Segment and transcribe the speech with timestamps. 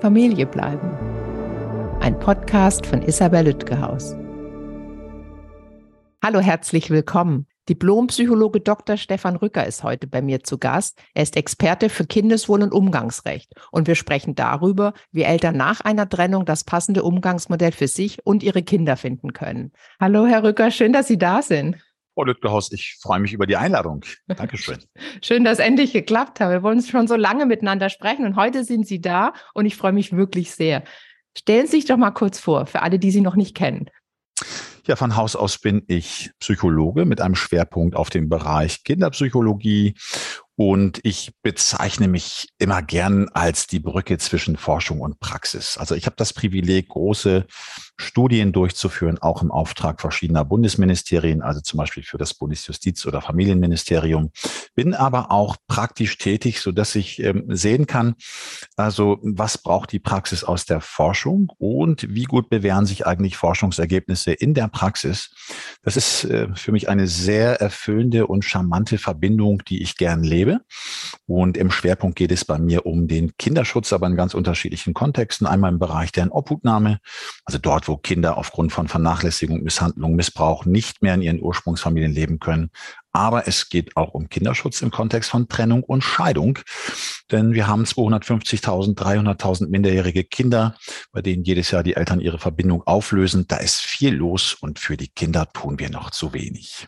[0.00, 0.90] Familie bleiben.
[2.00, 4.14] Ein Podcast von Isabel Lütgehaus.
[6.22, 7.46] Hallo, herzlich willkommen.
[7.68, 8.98] Diplompsychologe Dr.
[8.98, 11.00] Stefan Rücker ist heute bei mir zu Gast.
[11.14, 13.54] Er ist Experte für Kindeswohl und Umgangsrecht.
[13.72, 18.42] Und wir sprechen darüber, wie Eltern nach einer Trennung das passende Umgangsmodell für sich und
[18.42, 19.72] ihre Kinder finden können.
[19.98, 21.76] Hallo, Herr Rücker, schön, dass Sie da sind.
[22.16, 24.02] Frau Lütgehaus, ich freue mich über die Einladung.
[24.26, 24.78] Dankeschön.
[25.22, 26.50] Schön, dass endlich geklappt hat.
[26.50, 29.92] Wir wollen schon so lange miteinander sprechen und heute sind Sie da und ich freue
[29.92, 30.82] mich wirklich sehr.
[31.36, 33.90] Stellen Sie sich doch mal kurz vor, für alle, die Sie noch nicht kennen.
[34.86, 39.94] Ja, von Haus aus bin ich Psychologe mit einem Schwerpunkt auf dem Bereich Kinderpsychologie
[40.54, 45.76] und ich bezeichne mich immer gern als die Brücke zwischen Forschung und Praxis.
[45.76, 47.46] Also ich habe das Privileg, große
[47.98, 54.30] Studien durchzuführen, auch im Auftrag verschiedener Bundesministerien, also zum Beispiel für das Bundesjustiz- oder Familienministerium,
[54.74, 58.14] bin aber auch praktisch tätig, so dass ich ähm, sehen kann,
[58.76, 64.32] also was braucht die Praxis aus der Forschung und wie gut bewähren sich eigentlich Forschungsergebnisse
[64.32, 65.30] in der Praxis.
[65.82, 70.60] Das ist äh, für mich eine sehr erfüllende und charmante Verbindung, die ich gern lebe.
[71.26, 75.46] Und im Schwerpunkt geht es bei mir um den Kinderschutz, aber in ganz unterschiedlichen Kontexten.
[75.46, 76.98] Einmal im Bereich der Obhutnahme,
[77.44, 82.38] also dort, wo Kinder aufgrund von Vernachlässigung, Misshandlung, Missbrauch nicht mehr in ihren Ursprungsfamilien leben
[82.38, 82.70] können.
[83.12, 86.58] Aber es geht auch um Kinderschutz im Kontext von Trennung und Scheidung.
[87.32, 90.76] Denn wir haben 250.000, 300.000 minderjährige Kinder,
[91.12, 93.46] bei denen jedes Jahr die Eltern ihre Verbindung auflösen.
[93.48, 96.86] Da ist viel los und für die Kinder tun wir noch zu wenig.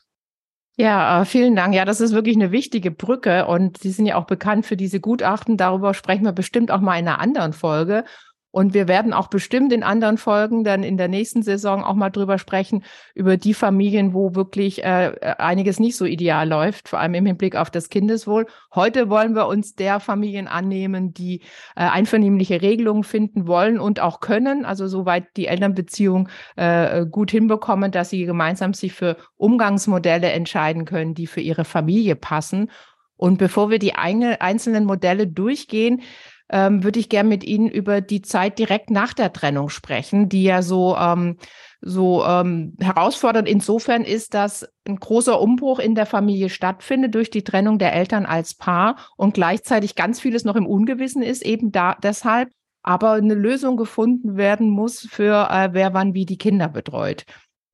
[0.81, 1.75] Ja, äh, vielen Dank.
[1.75, 5.01] Ja, das ist wirklich eine wichtige Brücke und Sie sind ja auch bekannt für diese
[5.01, 5.57] Gutachten.
[5.57, 8.05] Darüber sprechen wir bestimmt auch mal in einer anderen Folge.
[8.51, 12.09] Und wir werden auch bestimmt in anderen Folgen dann in der nächsten Saison auch mal
[12.09, 12.83] drüber sprechen,
[13.15, 17.57] über die Familien, wo wirklich äh, einiges nicht so ideal läuft, vor allem im Hinblick
[17.57, 18.47] auf das Kindeswohl.
[18.75, 21.41] Heute wollen wir uns der Familien annehmen, die
[21.77, 27.93] äh, einvernehmliche Regelungen finden wollen und auch können, also soweit die Elternbeziehung äh, gut hinbekommen,
[27.93, 32.70] dass sie gemeinsam sich für Umgangsmodelle entscheiden können, die für ihre Familie passen.
[33.19, 36.03] Und bevor wir die einzelnen Modelle durchgehen,
[36.51, 40.45] ähm, würde ich gerne mit Ihnen über die Zeit direkt nach der Trennung sprechen, die
[40.45, 41.36] ja so, ähm,
[41.81, 47.45] so ähm, herausfordernd insofern ist, dass ein großer Umbruch in der Familie stattfindet durch die
[47.45, 51.97] Trennung der Eltern als Paar und gleichzeitig ganz vieles noch im Ungewissen ist, eben da
[52.03, 52.51] deshalb,
[52.83, 57.25] aber eine Lösung gefunden werden muss für äh, wer wann wie die Kinder betreut.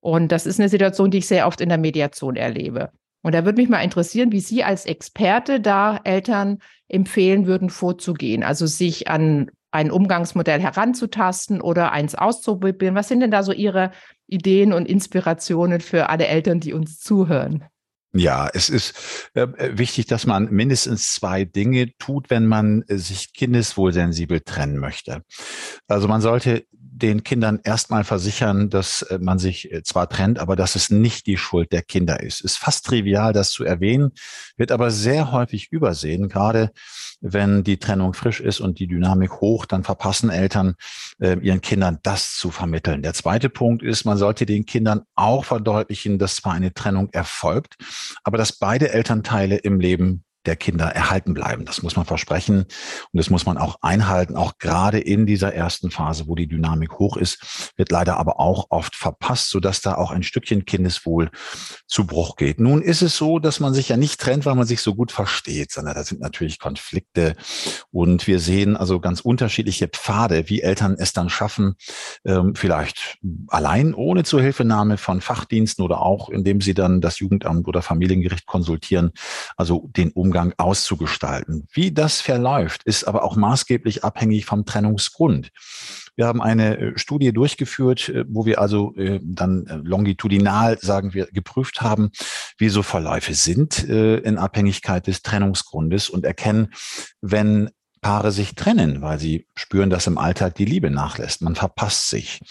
[0.00, 2.90] Und das ist eine Situation, die ich sehr oft in der Mediation erlebe.
[3.24, 6.58] Und da würde mich mal interessieren, wie Sie als Experte da Eltern
[6.88, 8.42] empfehlen würden, vorzugehen.
[8.42, 12.94] Also sich an ein Umgangsmodell heranzutasten oder eins auszuprobieren.
[12.94, 13.92] Was sind denn da so Ihre
[14.26, 17.64] Ideen und Inspirationen für alle Eltern, die uns zuhören?
[18.12, 23.32] Ja, es ist äh, wichtig, dass man mindestens zwei Dinge tut, wenn man äh, sich
[23.32, 25.22] kindeswohlsensibel trennen möchte.
[25.88, 30.54] Also man sollte den Kindern erstmal versichern, dass äh, man sich äh, zwar trennt, aber
[30.54, 32.40] dass es nicht die Schuld der Kinder ist.
[32.40, 34.12] Ist fast trivial, das zu erwähnen,
[34.56, 36.28] wird aber sehr häufig übersehen.
[36.28, 36.70] Gerade
[37.20, 40.74] wenn die Trennung frisch ist und die Dynamik hoch, dann verpassen Eltern
[41.18, 43.02] äh, ihren Kindern das zu vermitteln.
[43.02, 47.74] Der zweite Punkt ist, man sollte den Kindern auch verdeutlichen, dass zwar eine Trennung erfolgt,
[48.22, 51.64] aber dass beide Elternteile im Leben der Kinder erhalten bleiben.
[51.64, 54.36] Das muss man versprechen und das muss man auch einhalten.
[54.36, 58.66] Auch gerade in dieser ersten Phase, wo die Dynamik hoch ist, wird leider aber auch
[58.70, 61.30] oft verpasst, sodass da auch ein Stückchen Kindeswohl
[61.86, 62.60] zu Bruch geht.
[62.60, 65.12] Nun ist es so, dass man sich ja nicht trennt, weil man sich so gut
[65.12, 67.36] versteht, sondern da sind natürlich Konflikte
[67.90, 71.74] und wir sehen also ganz unterschiedliche Pfade, wie Eltern es dann schaffen,
[72.24, 73.18] ähm, vielleicht
[73.48, 79.12] allein ohne Zuhilfenahme von Fachdiensten oder auch indem sie dann das Jugendamt oder Familiengericht konsultieren,
[79.56, 81.68] also den Umgang Umgang auszugestalten.
[81.72, 85.52] Wie das verläuft, ist aber auch maßgeblich abhängig vom Trennungsgrund.
[86.16, 91.26] Wir haben eine äh, Studie durchgeführt, äh, wo wir also äh, dann longitudinal, sagen wir,
[91.26, 92.10] geprüft haben,
[92.58, 96.72] wie so Verläufe sind in Abhängigkeit des Trennungsgrundes und erkennen,
[97.20, 97.70] wenn
[98.04, 101.40] Paare sich trennen, weil sie spüren, dass im Alltag die Liebe nachlässt.
[101.40, 102.42] Man verpasst sich.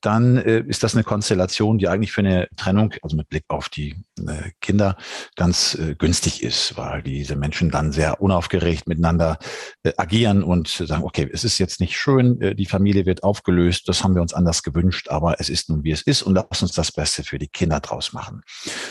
[0.00, 3.68] Dann äh, ist das eine Konstellation, die eigentlich für eine Trennung, also mit Blick auf
[3.68, 3.94] die
[4.26, 4.96] äh, Kinder,
[5.36, 9.38] ganz äh, günstig ist, weil diese Menschen dann sehr unaufgeregt miteinander
[9.82, 13.90] äh, agieren und sagen, okay, es ist jetzt nicht schön, äh, die Familie wird aufgelöst,
[13.90, 16.62] das haben wir uns anders gewünscht, aber es ist nun, wie es ist und lass
[16.62, 18.40] uns das Beste für die Kinder draus machen.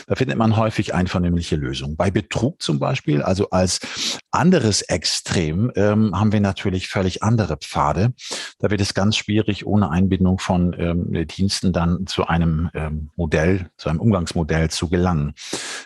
[0.06, 1.96] Da findet man häufig einvernehmliche Lösungen.
[1.96, 3.80] Bei Betrug zum Beispiel, also als
[4.30, 8.12] anderes Extrem, ähm, haben wir natürlich völlig andere Pfade.
[8.58, 13.70] Da wird es ganz schwierig, ohne Einbindung von ähm, Diensten dann zu einem ähm, Modell,
[13.76, 15.34] zu einem Umgangsmodell zu gelangen.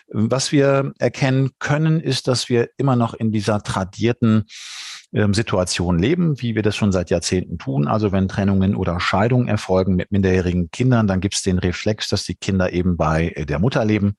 [0.09, 4.45] Was wir erkennen können, ist, dass wir immer noch in dieser tradierten
[5.13, 7.87] ähm, Situation leben, wie wir das schon seit Jahrzehnten tun.
[7.87, 12.25] Also wenn Trennungen oder Scheidungen erfolgen mit minderjährigen Kindern, dann gibt es den Reflex, dass
[12.25, 14.15] die Kinder eben bei äh, der Mutter leben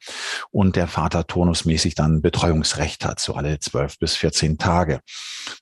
[0.51, 5.01] und der Vater turnusmäßig dann Betreuungsrecht hat, so alle zwölf bis 14 Tage.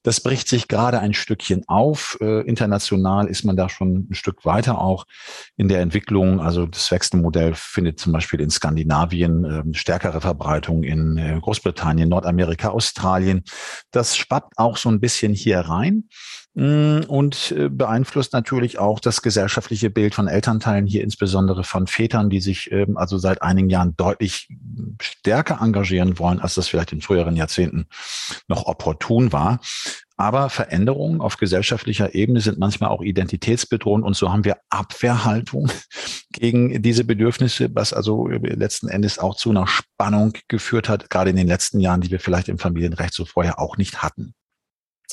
[0.03, 2.17] Das bricht sich gerade ein Stückchen auf.
[2.21, 5.07] Äh, international ist man da schon ein Stück weiter auch
[5.57, 6.41] in der Entwicklung.
[6.41, 12.69] Also das Wechselmodell findet zum Beispiel in Skandinavien äh, stärkere Verbreitung in äh, Großbritannien, Nordamerika,
[12.69, 13.43] Australien.
[13.91, 16.09] Das spappt auch so ein bisschen hier rein
[16.55, 22.31] mm, und äh, beeinflusst natürlich auch das gesellschaftliche Bild von Elternteilen, hier insbesondere von Vätern,
[22.31, 24.49] die sich ähm, also seit einigen Jahren deutlich
[25.01, 27.87] stärker engagieren wollen, als das vielleicht in früheren Jahrzehnten
[28.49, 29.61] noch opportun war.
[30.19, 35.71] Aber Veränderungen auf gesellschaftlicher Ebene sind manchmal auch identitätsbedrohend und so haben wir Abwehrhaltung
[36.33, 41.37] gegen diese Bedürfnisse, was also letzten Endes auch zu einer Spannung geführt hat, gerade in
[41.37, 44.35] den letzten Jahren, die wir vielleicht im Familienrecht so vorher auch nicht hatten.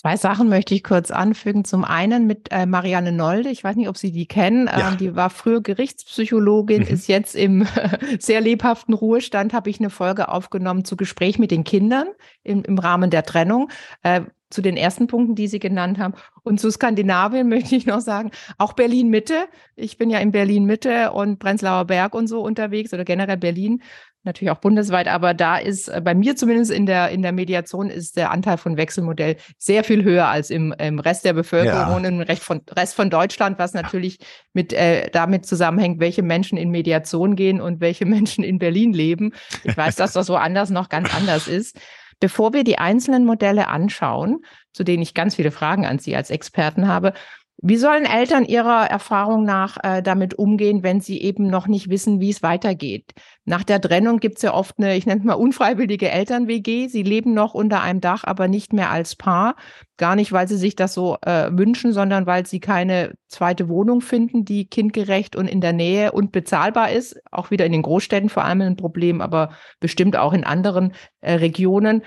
[0.04, 1.64] Zwei Sachen möchte ich kurz anfügen.
[1.64, 3.50] Zum einen mit äh, Marianne Nolde.
[3.50, 4.68] Ich weiß nicht, ob Sie die kennen.
[4.68, 4.92] Ja.
[4.92, 6.88] Ähm, die war früher Gerichtspsychologin, mhm.
[6.90, 7.66] ist jetzt im
[8.20, 9.54] sehr lebhaften Ruhestand.
[9.54, 12.08] Habe ich eine Folge aufgenommen zu Gespräch mit den Kindern
[12.44, 13.70] im, im Rahmen der Trennung.
[14.02, 16.16] Äh, zu den ersten Punkten, die Sie genannt haben.
[16.44, 19.46] Und zu Skandinavien möchte ich noch sagen, auch Berlin Mitte.
[19.78, 23.82] Ich bin ja in Berlin Mitte und Prenzlauer Berg und so unterwegs oder generell Berlin
[24.24, 27.90] natürlich auch bundesweit, aber da ist äh, bei mir zumindest in der, in der Mediation
[27.90, 31.96] ist der Anteil von Wechselmodell sehr viel höher als im, im Rest der Bevölkerung ja.
[31.96, 34.18] und im Rest von, Rest von Deutschland, was natürlich
[34.54, 39.34] mit, äh, damit zusammenhängt, welche Menschen in Mediation gehen und welche Menschen in Berlin leben.
[39.64, 41.80] Ich weiß, dass das woanders noch ganz anders ist.
[42.20, 46.30] Bevor wir die einzelnen Modelle anschauen, zu denen ich ganz viele Fragen an Sie als
[46.30, 47.14] Experten habe,
[47.62, 52.20] wie sollen Eltern ihrer Erfahrung nach äh, damit umgehen, wenn sie eben noch nicht wissen,
[52.20, 53.14] wie es weitergeht?
[53.46, 56.88] Nach der Trennung gibt es ja oft eine, ich nenne mal unfreiwillige Eltern-WG.
[56.88, 59.56] Sie leben noch unter einem Dach, aber nicht mehr als Paar.
[59.98, 64.02] Gar nicht, weil sie sich das so äh, wünschen, sondern weil sie keine zweite Wohnung
[64.02, 67.22] finden, die kindgerecht und in der Nähe und bezahlbar ist.
[67.32, 71.36] Auch wieder in den Großstädten vor allem ein Problem, aber bestimmt auch in anderen äh,
[71.36, 72.04] Regionen.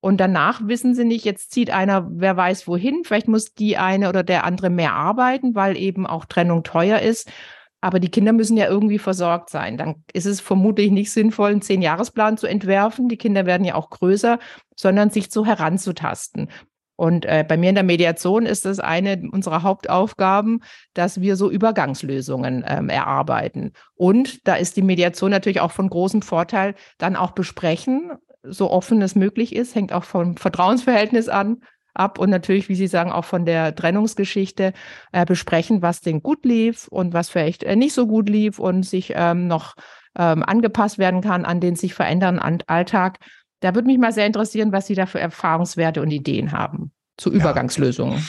[0.00, 3.02] Und danach wissen sie nicht, jetzt zieht einer, wer weiß wohin.
[3.04, 7.30] Vielleicht muss die eine oder der andere mehr arbeiten, weil eben auch Trennung teuer ist.
[7.82, 9.76] Aber die Kinder müssen ja irgendwie versorgt sein.
[9.76, 13.08] Dann ist es vermutlich nicht sinnvoll, einen Zehn-Jahresplan zu entwerfen.
[13.08, 14.38] Die Kinder werden ja auch größer,
[14.74, 16.48] sondern sich so heranzutasten.
[16.96, 20.62] Und äh, bei mir in der Mediation ist das eine unserer Hauptaufgaben,
[20.92, 23.72] dass wir so Übergangslösungen ähm, erarbeiten.
[23.94, 29.02] Und da ist die Mediation natürlich auch von großem Vorteil, dann auch besprechen, so offen
[29.02, 31.58] es möglich ist, hängt auch vom Vertrauensverhältnis an,
[31.94, 34.72] ab und natürlich, wie Sie sagen, auch von der Trennungsgeschichte
[35.12, 38.84] äh, besprechen, was denn gut lief und was vielleicht äh, nicht so gut lief und
[38.84, 39.74] sich ähm, noch
[40.16, 43.18] ähm, angepasst werden kann an den sich verändernden Alltag.
[43.60, 47.30] Da würde mich mal sehr interessieren, was Sie da für Erfahrungswerte und Ideen haben zu
[47.30, 48.18] Übergangslösungen.
[48.18, 48.24] Ja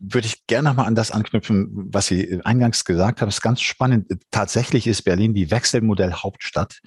[0.00, 3.28] würde ich gerne nochmal an das anknüpfen, was Sie eingangs gesagt haben.
[3.28, 4.06] Das ist ganz spannend.
[4.30, 6.80] Tatsächlich ist Berlin die Wechselmodell-Hauptstadt.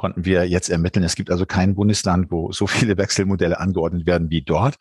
[0.00, 1.04] Konnten wir jetzt ermitteln.
[1.04, 4.76] Es gibt also kein Bundesland, wo so viele Wechselmodelle angeordnet werden wie dort.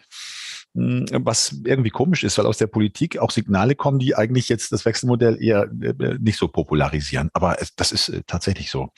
[0.75, 4.71] Hm, was irgendwie komisch ist, weil aus der Politik auch Signale kommen, die eigentlich jetzt
[4.71, 7.30] das Wechselmodell eher äh, nicht so popularisieren.
[7.33, 8.89] Aber das ist äh, tatsächlich so.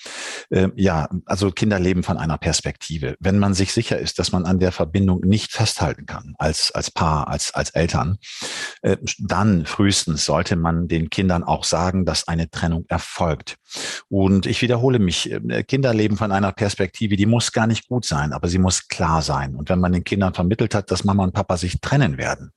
[0.52, 3.16] Ähm, ja, also Kinder leben von einer Perspektive.
[3.22, 6.92] Wenn man sich sicher ist, dass man an der Verbindung nicht festhalten kann, als, als
[6.92, 8.18] Paar, als, als Eltern,
[8.82, 13.56] äh, dann frühestens sollte man den Kindern auch sagen, dass eine Trennung erfolgt.
[14.10, 15.34] Und ich wiederhole mich,
[15.70, 19.22] Kinder leben von einer Perspektive, die muss gar nicht gut sein, aber sie muss klar
[19.22, 19.56] sein.
[19.56, 22.52] Und wenn man den Kindern vermittelt hat, dass Mama und Papa sich trennen werden,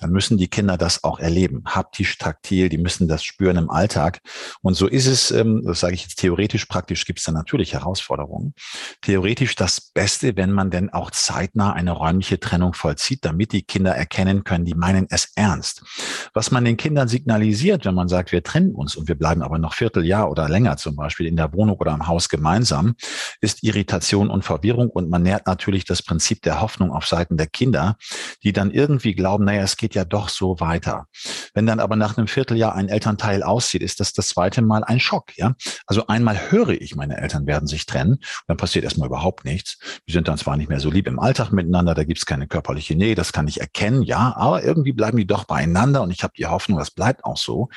[0.00, 4.20] dann müssen die Kinder das auch erleben, haptisch, taktil, die müssen das spüren im Alltag.
[4.62, 7.72] Und so ist es, ähm, das sage ich jetzt theoretisch, praktisch gibt es da natürlich
[7.72, 8.54] Herausforderungen.
[9.02, 13.94] Theoretisch das Beste, wenn man denn auch zeitnah eine räumliche Trennung vollzieht, damit die Kinder
[13.94, 15.82] erkennen können, die meinen es ernst.
[16.34, 19.58] Was man den Kindern signalisiert, wenn man sagt, wir trennen uns und wir bleiben aber
[19.58, 22.94] noch Vierteljahr oder länger zum Beispiel in der Wohnung oder im Haus gemeinsam,
[23.40, 27.46] ist Irritation und Verwirrung und man nährt natürlich das Prinzip der Hoffnung auf Seiten der
[27.46, 27.96] Kinder,
[28.42, 31.06] die dann irgendwie glauben, naja, es geht ja doch so weiter.
[31.54, 35.00] Wenn dann aber nach einem Vierteljahr ein Elternteil auszieht, ist das das zweite Mal ein
[35.00, 35.36] Schock.
[35.36, 35.54] Ja,
[35.86, 39.78] also einmal höre ich, meine Eltern werden sich trennen, dann passiert erstmal überhaupt nichts.
[40.08, 42.94] Die sind dann zwar nicht mehr so lieb im Alltag miteinander, da gibt's keine körperliche
[42.94, 46.34] Nähe, das kann ich erkennen, ja, aber irgendwie bleiben die doch beieinander und ich habe
[46.36, 47.68] die Hoffnung, das bleibt auch so.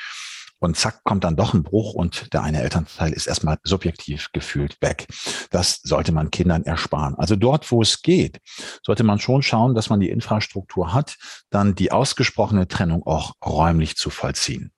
[0.60, 4.80] Und zack, kommt dann doch ein Bruch und der eine Elternteil ist erstmal subjektiv gefühlt
[4.82, 5.06] weg.
[5.50, 7.14] Das sollte man Kindern ersparen.
[7.16, 8.40] Also dort, wo es geht,
[8.84, 11.16] sollte man schon schauen, dass man die Infrastruktur hat,
[11.48, 14.70] dann die ausgesprochene Trennung auch räumlich zu vollziehen.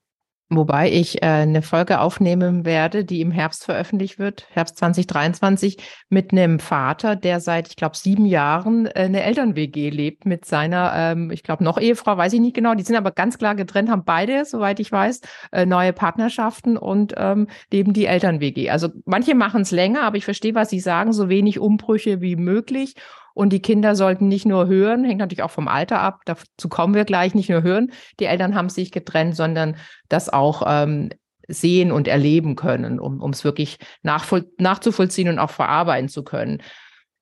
[0.56, 5.78] Wobei ich äh, eine Folge aufnehmen werde, die im Herbst veröffentlicht wird, Herbst 2023,
[6.08, 10.92] mit einem Vater, der seit, ich glaube, sieben Jahren äh, eine Eltern-WG lebt mit seiner,
[10.94, 12.74] ähm, ich glaube, noch Ehefrau, weiß ich nicht genau.
[12.74, 15.20] Die sind aber ganz klar getrennt, haben beide, soweit ich weiß,
[15.52, 18.70] äh, neue Partnerschaften und ähm, leben die Eltern-WG.
[18.70, 22.36] Also manche machen es länger, aber ich verstehe, was Sie sagen, so wenig Umbrüche wie
[22.36, 22.94] möglich.
[23.34, 26.94] Und die Kinder sollten nicht nur hören, hängt natürlich auch vom Alter ab, dazu kommen
[26.94, 29.76] wir gleich, nicht nur hören, die Eltern haben sich getrennt, sondern
[30.08, 31.10] das auch ähm,
[31.48, 36.62] sehen und erleben können, um es wirklich nachzuvollziehen und auch verarbeiten zu können.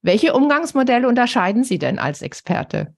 [0.02, 2.94] Welche Umgangsmodelle unterscheiden Sie denn als Experte?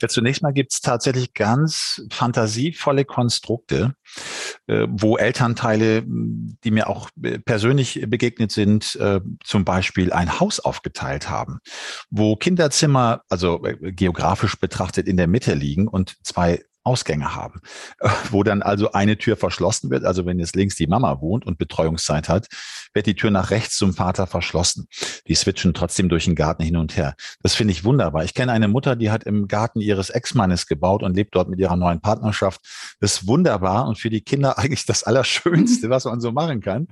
[0.00, 3.94] Ja, zunächst mal gibt es tatsächlich ganz fantasievolle Konstrukte,
[4.66, 10.60] äh, wo Elternteile, die mir auch äh, persönlich begegnet sind, äh, zum Beispiel ein Haus
[10.60, 11.58] aufgeteilt haben,
[12.10, 17.60] wo Kinderzimmer, also geografisch betrachtet, in der Mitte liegen und zwei Ausgänge haben,
[18.30, 20.04] wo dann also eine Tür verschlossen wird.
[20.04, 22.48] Also wenn jetzt links die Mama wohnt und Betreuungszeit hat,
[22.92, 24.86] wird die Tür nach rechts zum Vater verschlossen.
[25.26, 27.14] Die switchen trotzdem durch den Garten hin und her.
[27.42, 28.24] Das finde ich wunderbar.
[28.24, 31.58] Ich kenne eine Mutter, die hat im Garten ihres Ex-Mannes gebaut und lebt dort mit
[31.58, 32.60] ihrer neuen Partnerschaft.
[33.00, 36.88] Das ist wunderbar und für die Kinder eigentlich das Allerschönste, was man so machen kann.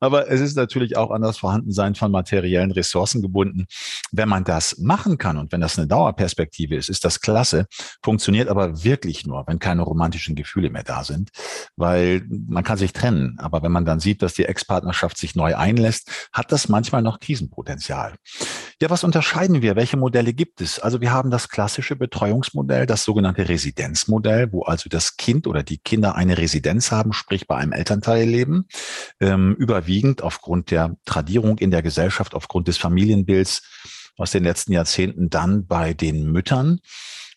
[0.00, 3.66] Aber es ist natürlich auch an das Vorhandensein von materiellen Ressourcen gebunden.
[4.10, 7.66] Wenn man das machen kann und wenn das eine Dauerperspektive ist, ist das klasse,
[8.02, 11.30] funktioniert aber wirklich nur nur, wenn keine romantischen Gefühle mehr da sind,
[11.76, 13.36] weil man kann sich trennen.
[13.38, 17.20] Aber wenn man dann sieht, dass die Ex-Partnerschaft sich neu einlässt, hat das manchmal noch
[17.20, 18.14] Krisenpotenzial.
[18.80, 19.76] Ja, was unterscheiden wir?
[19.76, 20.78] Welche Modelle gibt es?
[20.78, 25.78] Also wir haben das klassische Betreuungsmodell, das sogenannte Residenzmodell, wo also das Kind oder die
[25.78, 28.66] Kinder eine Residenz haben, sprich bei einem Elternteil leben,
[29.20, 33.62] ähm, überwiegend aufgrund der Tradierung in der Gesellschaft, aufgrund des Familienbilds
[34.18, 36.80] aus den letzten Jahrzehnten dann bei den Müttern.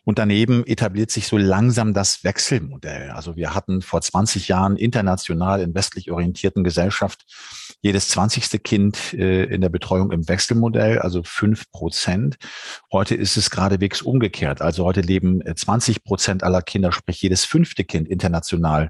[0.10, 3.12] Und daneben etabliert sich so langsam das Wechselmodell.
[3.12, 7.28] Also wir hatten vor 20 Jahren international in westlich orientierten Gesellschaft
[7.84, 8.64] jedes 20.
[8.64, 12.38] Kind äh, in der Betreuung im Wechselmodell, also fünf Prozent.
[12.92, 14.64] Heute ist es geradewegs umgekehrt.
[14.64, 18.90] Also heute leben 20 äh, Prozent aller Kinder, sprich jedes fünfte Kind international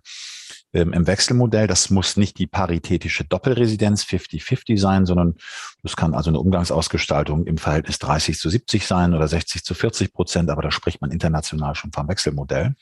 [0.73, 1.67] ähm, im Wechselmodell.
[1.67, 5.35] Das muss nicht die paritätische Doppelresidenz 50-50 sein, sondern
[5.83, 10.13] das kann also eine Umgangsausgestaltung im Verhältnis 30 zu 70 sein oder 60 zu 40
[10.13, 12.75] Prozent, aber da spricht man international schon vom Wechselmodell.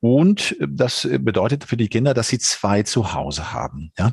[0.00, 3.92] Und äh, das bedeutet für die Kinder, dass sie zwei zu Hause haben.
[3.98, 4.12] Ja?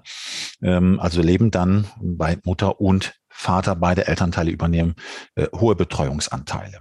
[0.61, 4.95] Ähm, also leben dann bei Mutter und Vater, beide Elternteile übernehmen
[5.35, 6.79] äh, hohe Betreuungsanteile.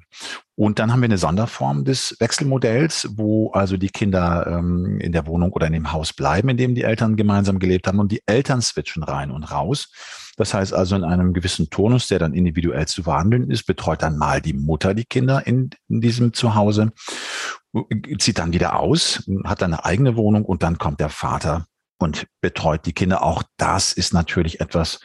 [0.54, 5.26] Und dann haben wir eine Sonderform des Wechselmodells, wo also die Kinder ähm, in der
[5.26, 8.23] Wohnung oder in dem Haus bleiben, in dem die Eltern gemeinsam gelebt haben und die
[8.26, 9.90] Eltern switchen rein und raus.
[10.37, 14.16] Das heißt also in einem gewissen Turnus, der dann individuell zu verhandeln ist, betreut dann
[14.16, 16.92] mal die Mutter die Kinder in, in diesem Zuhause,
[18.18, 21.66] zieht dann wieder aus, hat dann eine eigene Wohnung und dann kommt der Vater
[22.02, 23.23] und betreut die Kinder.
[23.23, 25.00] Auch das ist natürlich etwas,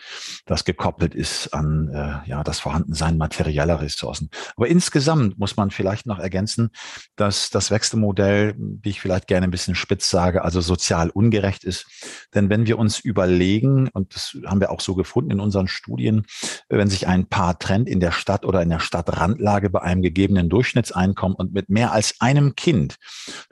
[0.46, 4.30] das gekoppelt ist an äh, ja das Vorhandensein materieller Ressourcen.
[4.56, 6.70] Aber insgesamt muss man vielleicht noch ergänzen,
[7.16, 11.86] dass das Wechselmodell, wie ich vielleicht gerne ein bisschen spitz sage, also sozial ungerecht ist.
[12.34, 16.26] Denn wenn wir uns überlegen, und das haben wir auch so gefunden in unseren Studien,
[16.70, 20.50] wenn sich ein Paar trennt in der Stadt oder in der Stadtrandlage bei einem gegebenen
[20.50, 22.98] Durchschnittseinkommen und mit mehr als einem Kind,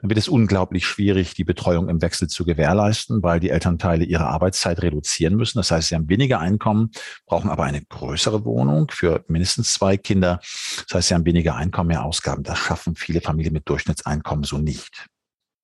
[0.00, 4.04] dann wird es unglaublich schwierig, die Betreuung im Wechsel zu gewährleisten, weil die Eltern Elternteile
[4.04, 5.58] ihre Arbeitszeit reduzieren müssen.
[5.58, 6.90] Das heißt, sie haben weniger Einkommen,
[7.26, 10.38] brauchen aber eine größere Wohnung für mindestens zwei Kinder.
[10.40, 12.42] Das heißt, sie haben weniger Einkommen, mehr Ausgaben.
[12.42, 15.06] Das schaffen viele Familien mit Durchschnittseinkommen so nicht.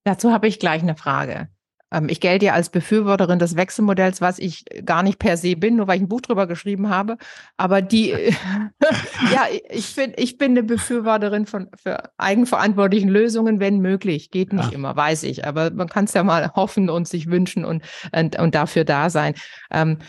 [0.05, 1.49] Dazu habe ich gleich eine Frage.
[1.93, 5.77] Ähm, ich gelte ja als Befürworterin des Wechselmodells, was ich gar nicht per se bin,
[5.77, 7.17] nur weil ich ein Buch drüber geschrieben habe.
[7.55, 8.09] Aber die,
[9.31, 14.31] ja, ich, find, ich bin eine Befürworterin von für eigenverantwortlichen Lösungen, wenn möglich.
[14.31, 14.75] Geht nicht ja.
[14.75, 15.45] immer, weiß ich.
[15.47, 19.09] Aber man kann es ja mal hoffen und sich wünschen und, und, und dafür da
[19.09, 19.35] sein.
[19.71, 19.99] Ähm,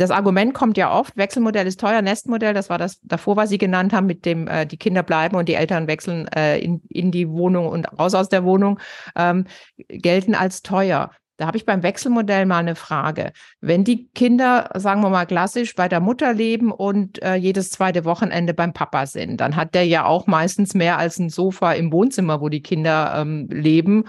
[0.00, 3.58] das Argument kommt ja oft, Wechselmodell ist teuer, Nestmodell, das war das davor, was Sie
[3.58, 7.10] genannt haben, mit dem äh, die Kinder bleiben und die Eltern wechseln äh, in, in
[7.10, 8.80] die Wohnung und raus aus der Wohnung,
[9.14, 9.44] ähm,
[9.76, 11.10] gelten als teuer.
[11.40, 13.32] Da habe ich beim Wechselmodell mal eine Frage.
[13.62, 18.04] Wenn die Kinder, sagen wir mal klassisch, bei der Mutter leben und äh, jedes zweite
[18.04, 21.94] Wochenende beim Papa sind, dann hat der ja auch meistens mehr als ein Sofa im
[21.94, 24.04] Wohnzimmer, wo die Kinder ähm, leben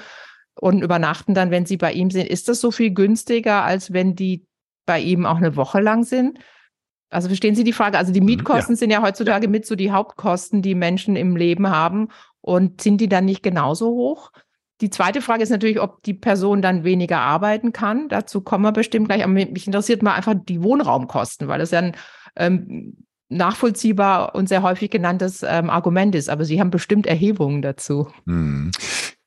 [0.56, 2.28] und übernachten dann, wenn sie bei ihm sind.
[2.28, 4.46] Ist das so viel günstiger, als wenn die
[4.86, 6.38] bei ihm auch eine Woche lang sind?
[7.10, 7.98] Also verstehen Sie die Frage?
[7.98, 8.78] Also die mhm, Mietkosten ja.
[8.78, 12.10] sind ja heutzutage mit so die Hauptkosten, die Menschen im Leben haben.
[12.42, 14.32] Und sind die dann nicht genauso hoch?
[14.82, 18.10] Die zweite Frage ist natürlich, ob die Person dann weniger arbeiten kann.
[18.10, 19.24] Dazu kommen wir bestimmt gleich.
[19.24, 21.96] Aber mich interessiert mal einfach die Wohnraumkosten, weil das ja ein
[22.36, 26.30] ähm, nachvollziehbar und sehr häufig genanntes ähm, Argument ist.
[26.30, 28.08] Aber Sie haben bestimmt Erhebungen dazu.
[28.26, 28.72] Hm.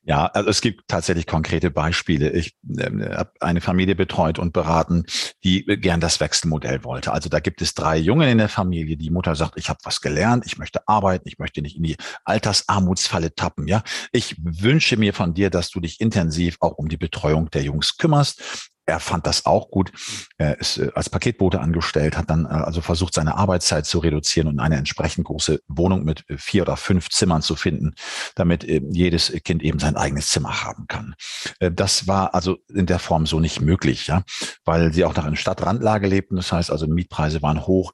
[0.07, 2.29] Ja, also es gibt tatsächlich konkrete Beispiele.
[2.31, 5.05] Ich äh, habe eine Familie betreut und beraten,
[5.43, 7.11] die gern das Wechselmodell wollte.
[7.11, 8.97] Also da gibt es drei Jungen in der Familie.
[8.97, 11.97] Die Mutter sagt, ich habe was gelernt, ich möchte arbeiten, ich möchte nicht in die
[12.23, 13.67] Altersarmutsfalle tappen.
[13.67, 13.81] Ja,
[14.11, 17.97] ich wünsche mir von dir, dass du dich intensiv auch um die Betreuung der Jungs
[17.97, 19.91] kümmerst er fand das auch gut.
[20.37, 24.47] Er ist äh, als Paketbote angestellt, hat dann äh, also versucht, seine Arbeitszeit zu reduzieren
[24.47, 27.95] und eine entsprechend große Wohnung mit äh, vier oder fünf Zimmern zu finden,
[28.35, 31.15] damit jedes Kind eben sein eigenes Zimmer haben kann.
[31.59, 34.23] Das war also in der Form so nicht möglich, ja,
[34.63, 36.35] weil sie auch noch in Stadtrandlage lebten.
[36.35, 37.93] Das heißt also, Mietpreise waren hoch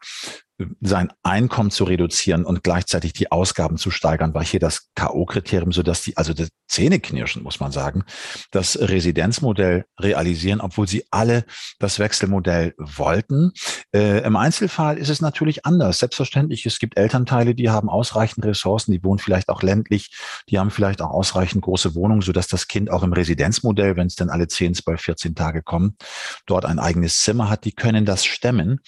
[0.81, 5.83] sein Einkommen zu reduzieren und gleichzeitig die Ausgaben zu steigern, war hier das K.O.-Kriterium, so
[5.83, 8.03] dass die, also das Zähneknirschen, muss man sagen,
[8.51, 11.45] das Residenzmodell realisieren, obwohl sie alle
[11.79, 13.51] das Wechselmodell wollten.
[13.93, 15.99] Äh, Im Einzelfall ist es natürlich anders.
[15.99, 20.11] Selbstverständlich, es gibt Elternteile, die haben ausreichend Ressourcen, die wohnen vielleicht auch ländlich,
[20.49, 24.07] die haben vielleicht auch ausreichend große Wohnungen, so dass das Kind auch im Residenzmodell, wenn
[24.07, 26.01] es dann alle 10, 12, 14 Tage kommt,
[26.45, 28.79] dort ein eigenes Zimmer hat, die können das stemmen.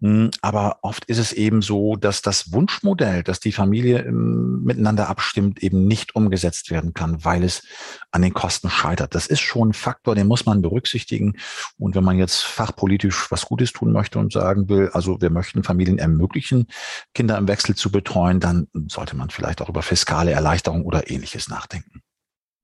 [0.00, 5.08] Hm, aber oft ist es eben so, dass das Wunschmodell, das die Familie ähm, miteinander
[5.08, 7.64] abstimmt, eben nicht umgesetzt werden kann, weil es
[8.12, 9.16] an den Kosten scheitert.
[9.16, 11.34] Das ist schon ein Faktor, den muss man berücksichtigen.
[11.78, 15.64] Und wenn man jetzt fachpolitisch was Gutes tun möchte und sagen will, also wir möchten
[15.64, 16.68] Familien ermöglichen,
[17.12, 21.48] Kinder im Wechsel zu betreuen, dann sollte man vielleicht auch über fiskale Erleichterung oder ähnliches
[21.48, 22.02] nachdenken.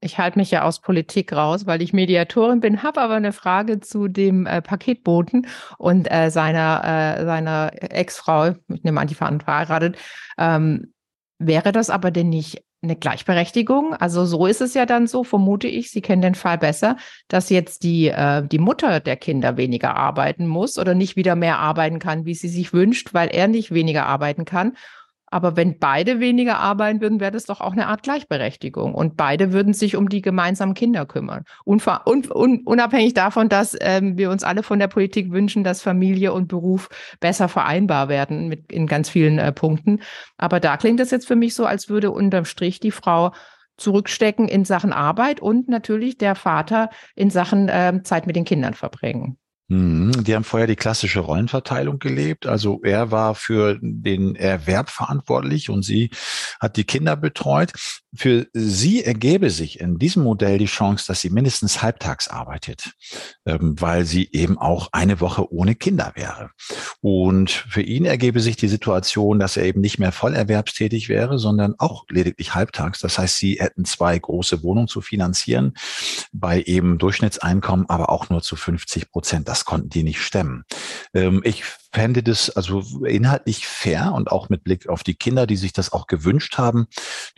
[0.04, 3.80] Ich halte mich ja aus Politik raus, weil ich Mediatorin bin, habe aber eine Frage
[3.80, 5.46] zu dem äh, Paketboten
[5.78, 6.82] und äh, seiner,
[7.18, 9.96] äh, seiner Ex-Frau, ich nehme an, die verheiratet.
[10.36, 10.92] Ähm,
[11.38, 13.94] wäre das aber denn nicht eine Gleichberechtigung?
[13.94, 17.48] Also so ist es ja dann so, vermute ich, Sie kennen den Fall besser, dass
[17.48, 21.98] jetzt die, äh, die Mutter der Kinder weniger arbeiten muss oder nicht wieder mehr arbeiten
[21.98, 24.76] kann, wie sie sich wünscht, weil er nicht weniger arbeiten kann.
[25.34, 28.94] Aber wenn beide weniger arbeiten würden, wäre das doch auch eine Art Gleichberechtigung.
[28.94, 31.42] Und beide würden sich um die gemeinsamen Kinder kümmern.
[31.64, 35.82] Unver un un unabhängig davon, dass ähm, wir uns alle von der Politik wünschen, dass
[35.82, 36.88] Familie und Beruf
[37.18, 40.02] besser vereinbar werden mit, in ganz vielen äh, Punkten.
[40.38, 43.32] Aber da klingt es jetzt für mich so, als würde unterm Strich die Frau
[43.76, 48.74] zurückstecken in Sachen Arbeit und natürlich der Vater in Sachen äh, Zeit mit den Kindern
[48.74, 49.36] verbringen.
[49.68, 52.46] Mhm, die haben vorher die klassische Rollenverteilung gelebt.
[52.46, 56.10] Also er war für den Erwerb verantwortlich und sie
[56.60, 57.72] hat die Kinder betreut.
[58.14, 62.92] Für sie ergäbe sich in diesem Modell die Chance, dass sie mindestens halbtags arbeitet,
[63.46, 66.50] ähm, weil sie eben auch eine Woche ohne Kinder wäre.
[67.00, 71.74] Und für ihn ergebe sich die Situation, dass er eben nicht mehr vollerwerbstätig wäre, sondern
[71.78, 73.00] auch lediglich halbtags.
[73.00, 75.72] Das heißt, sie hätten zwei große Wohnungen zu finanzieren,
[76.32, 80.64] bei eben Durchschnittseinkommen, aber auch nur zu 50 Prozent das konnten die nicht stemmen.
[81.14, 85.54] Ähm, ich fände das also inhaltlich fair und auch mit Blick auf die Kinder, die
[85.54, 86.88] sich das auch gewünscht haben,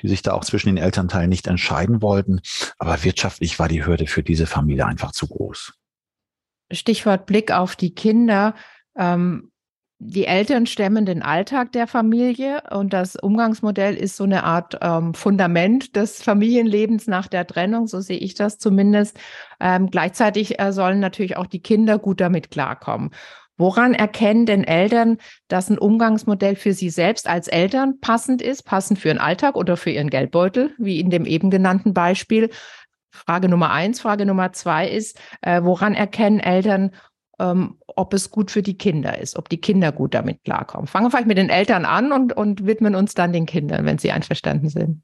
[0.00, 2.40] die sich da auch zwischen den Elternteilen nicht entscheiden wollten.
[2.78, 5.74] Aber wirtschaftlich war die Hürde für diese Familie einfach zu groß.
[6.72, 8.54] Stichwort Blick auf die Kinder.
[8.96, 9.52] Ähm,
[9.98, 15.14] die Eltern stemmen den Alltag der Familie und das Umgangsmodell ist so eine Art ähm,
[15.14, 19.18] Fundament des Familienlebens nach der Trennung, so sehe ich das zumindest.
[19.58, 23.10] Ähm, gleichzeitig äh, sollen natürlich auch die Kinder gut damit klarkommen.
[23.56, 25.16] Woran erkennen denn Eltern,
[25.48, 29.78] dass ein Umgangsmodell für sie selbst als Eltern passend ist, passend für ihren Alltag oder
[29.78, 32.50] für ihren Geldbeutel, wie in dem eben genannten Beispiel?
[33.10, 34.00] Frage Nummer eins.
[34.00, 36.90] Frage Nummer zwei ist, äh, woran erkennen Eltern,
[37.38, 40.86] ähm, ob es gut für die Kinder ist, ob die Kinder gut damit klarkommen.
[40.86, 43.98] Fangen wir vielleicht mit den Eltern an und, und widmen uns dann den Kindern, wenn
[43.98, 45.02] sie einverstanden sind.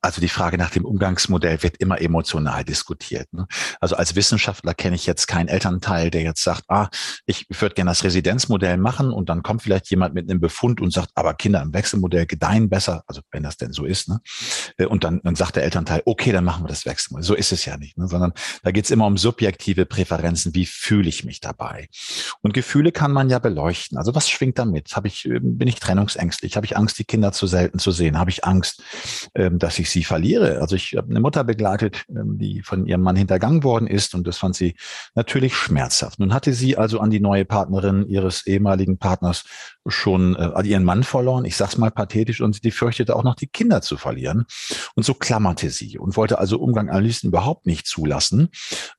[0.00, 3.32] Also die Frage nach dem Umgangsmodell wird immer emotional diskutiert.
[3.32, 3.46] Ne?
[3.80, 6.88] Also als Wissenschaftler kenne ich jetzt keinen Elternteil, der jetzt sagt, ah,
[7.26, 10.92] ich würde gerne das Residenzmodell machen und dann kommt vielleicht jemand mit einem Befund und
[10.92, 14.08] sagt, aber Kinder im Wechselmodell gedeihen besser, also wenn das denn so ist.
[14.08, 14.20] Ne?
[14.76, 17.26] Äh, und dann, dann sagt der Elternteil, okay, dann machen wir das Wechselmodell.
[17.26, 18.06] So ist es ja nicht, ne?
[18.06, 18.32] sondern
[18.62, 20.54] da geht es immer um subjektive Präferenzen.
[20.54, 21.88] Wie fühle ich mich dabei?
[22.40, 23.98] Und Gefühle kann man ja beleuchten.
[23.98, 24.94] Also was schwingt damit?
[24.94, 26.54] Habe ich, ähm, bin ich trennungsängstlich?
[26.54, 28.18] Habe ich Angst, die Kinder zu selten zu sehen?
[28.18, 28.82] Habe ich Angst,
[29.34, 30.60] ähm, dass ich sie verliere.
[30.60, 34.26] Also ich habe eine Mutter begleitet, ähm, die von ihrem Mann hintergangen worden ist und
[34.26, 34.74] das fand sie
[35.14, 36.18] natürlich schmerzhaft.
[36.18, 39.44] Nun hatte sie also an die neue Partnerin ihres ehemaligen Partners
[39.86, 43.46] schon äh, ihren Mann verloren, ich sag's mal pathetisch, und sie fürchtete auch noch die
[43.46, 44.44] Kinder zu verlieren.
[44.94, 48.48] Und so klammerte sie und wollte also Umgang am liebsten überhaupt nicht zulassen.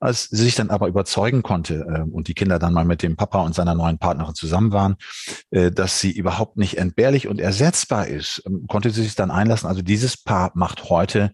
[0.00, 3.16] Als sie sich dann aber überzeugen konnte äh, und die Kinder dann mal mit dem
[3.16, 4.96] Papa und seiner neuen Partnerin zusammen waren,
[5.50, 9.68] äh, dass sie überhaupt nicht entbehrlich und ersetzbar ist, ähm, konnte sie sich dann einlassen.
[9.68, 11.32] Also dieses Paar macht heute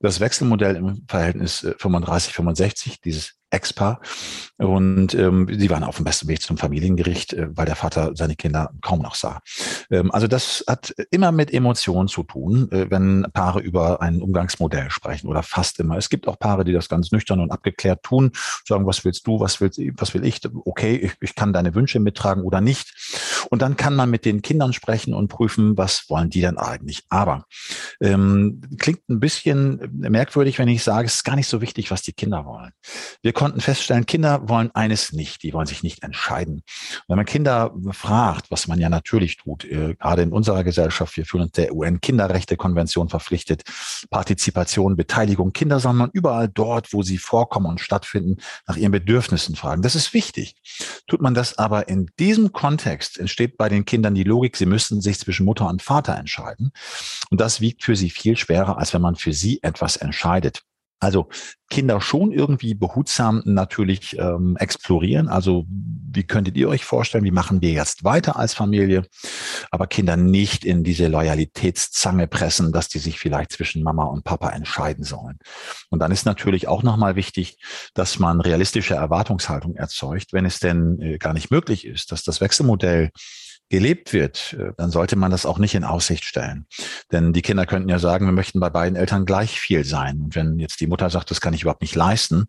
[0.00, 4.00] das Wechselmodell im Verhältnis 35-65, äh, dieses Ex-Paar.
[4.58, 8.36] Und ähm, sie waren auf dem besten Weg zum Familiengericht, äh, weil der Vater seine
[8.36, 9.40] Kinder kaum noch sah.
[9.90, 14.90] Ähm, also das hat immer mit Emotionen zu tun, äh, wenn Paare über ein Umgangsmodell
[14.90, 15.96] sprechen oder fast immer.
[15.96, 18.32] Es gibt auch Paare, die das ganz nüchtern und abgeklärt tun,
[18.66, 20.40] sagen, was willst du, was willst, was will ich?
[20.64, 23.46] Okay, ich, ich kann deine Wünsche mittragen oder nicht.
[23.50, 27.04] Und dann kann man mit den Kindern sprechen und prüfen, was wollen die denn eigentlich.
[27.08, 27.46] Aber
[28.00, 32.02] ähm, klingt ein bisschen merkwürdig, wenn ich sage, es ist gar nicht so wichtig, was
[32.02, 32.72] die Kinder wollen.
[33.22, 36.62] Wir konnten feststellen, Kinder wollen eines nicht, die wollen sich nicht entscheiden.
[37.08, 41.24] Wenn man Kinder fragt, was man ja natürlich tut, äh, gerade in unserer Gesellschaft, wir
[41.24, 43.62] fühlen uns der UN-Kinderrechte-Konvention verpflichtet,
[44.10, 49.56] Partizipation, Beteiligung, Kinder soll man überall dort, wo sie vorkommen und stattfinden, nach ihren Bedürfnissen
[49.56, 49.80] fragen.
[49.80, 50.56] Das ist wichtig.
[51.06, 55.00] Tut man das aber in diesem Kontext, entsteht bei den Kindern die Logik, sie müssen
[55.00, 56.72] sich zwischen Mutter und Vater entscheiden.
[57.30, 60.62] Und das wiegt für sie viel schwerer, als wenn man für sie etwas entscheidet.
[61.00, 61.28] Also
[61.70, 65.28] Kinder schon irgendwie behutsam natürlich ähm, explorieren.
[65.28, 69.06] Also wie könntet ihr euch vorstellen, wie machen wir jetzt weiter als Familie?
[69.70, 74.50] Aber Kinder nicht in diese Loyalitätszange pressen, dass die sich vielleicht zwischen Mama und Papa
[74.50, 75.38] entscheiden sollen.
[75.88, 77.56] Und dann ist natürlich auch nochmal wichtig,
[77.94, 82.40] dass man realistische Erwartungshaltung erzeugt, wenn es denn äh, gar nicht möglich ist, dass das
[82.42, 83.10] Wechselmodell
[83.70, 86.66] gelebt wird, äh, dann sollte man das auch nicht in Aussicht stellen.
[87.12, 90.20] Denn die Kinder könnten ja sagen, wir möchten bei beiden Eltern gleich viel sein.
[90.20, 92.48] Und wenn jetzt die Mutter sagt, das kann ich überhaupt nicht leisten,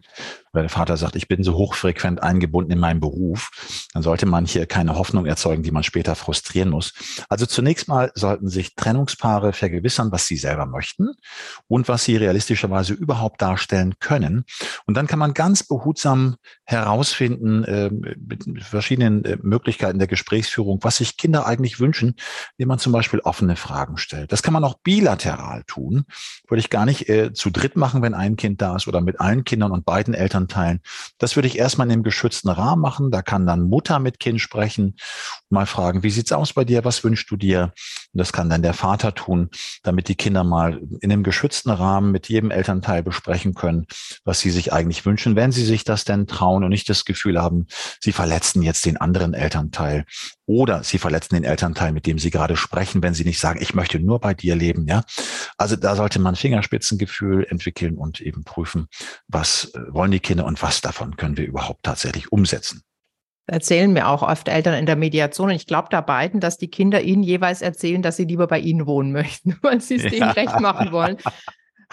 [0.54, 3.52] oder der Vater sagt, ich bin so hochfrequent eingebunden in meinen Beruf,
[3.94, 6.94] dann sollte man hier keine Hoffnung erzeugen, die man später frustrieren muss.
[7.30, 11.12] Also zunächst mal sollten sich Trennungspaare vergewissern, was sie selber möchten
[11.68, 14.44] und was sie realistischerweise überhaupt darstellen können.
[14.86, 16.36] Und dann kann man ganz behutsam
[16.66, 22.16] herausfinden, äh, mit verschiedenen äh, Möglichkeiten der Gesprächsführung, was sich Kinder eigentlich wünschen,
[22.58, 24.32] indem man zum Beispiel offene Fragen stellt.
[24.32, 26.04] Das kann man auch bilateral tun.
[26.48, 29.20] Würde ich gar nicht äh, zu dritt machen, wenn ein Kind da ist oder mit
[29.20, 30.82] allen Kindern und beiden Eltern Elternteilen.
[31.18, 33.12] Das würde ich erstmal in einem geschützten Rahmen machen.
[33.12, 34.96] Da kann dann Mutter mit Kind sprechen,
[35.50, 36.84] mal fragen, wie sieht's aus bei dir?
[36.86, 37.74] Was wünschst du dir?
[38.14, 39.50] Und das kann dann der Vater tun,
[39.84, 43.86] damit die Kinder mal in einem geschützten Rahmen mit jedem Elternteil besprechen können,
[44.26, 47.42] was sie sich eigentlich wünschen, wenn sie sich das denn trauen und nicht das Gefühl
[47.42, 47.68] haben,
[48.00, 50.06] sie verletzen jetzt den anderen Elternteil
[50.46, 53.74] oder sie verletzen den Elternteil, mit dem sie gerade sprechen, wenn sie nicht sagen, ich
[53.74, 55.04] möchte nur bei dir leben, ja.
[55.58, 58.88] Also da sollte man Fingerspitzengefühl entwickeln und eben prüfen,
[59.28, 62.84] was äh, wollen die Kinder und was davon können wir überhaupt tatsächlich umsetzen
[63.48, 65.50] erzählen mir auch oft Eltern in der Mediation.
[65.50, 68.60] Und ich glaube da beiden, dass die Kinder ihnen jeweils erzählen, dass sie lieber bei
[68.60, 70.10] ihnen wohnen möchten, weil sie es ja.
[70.10, 71.18] denen recht machen wollen.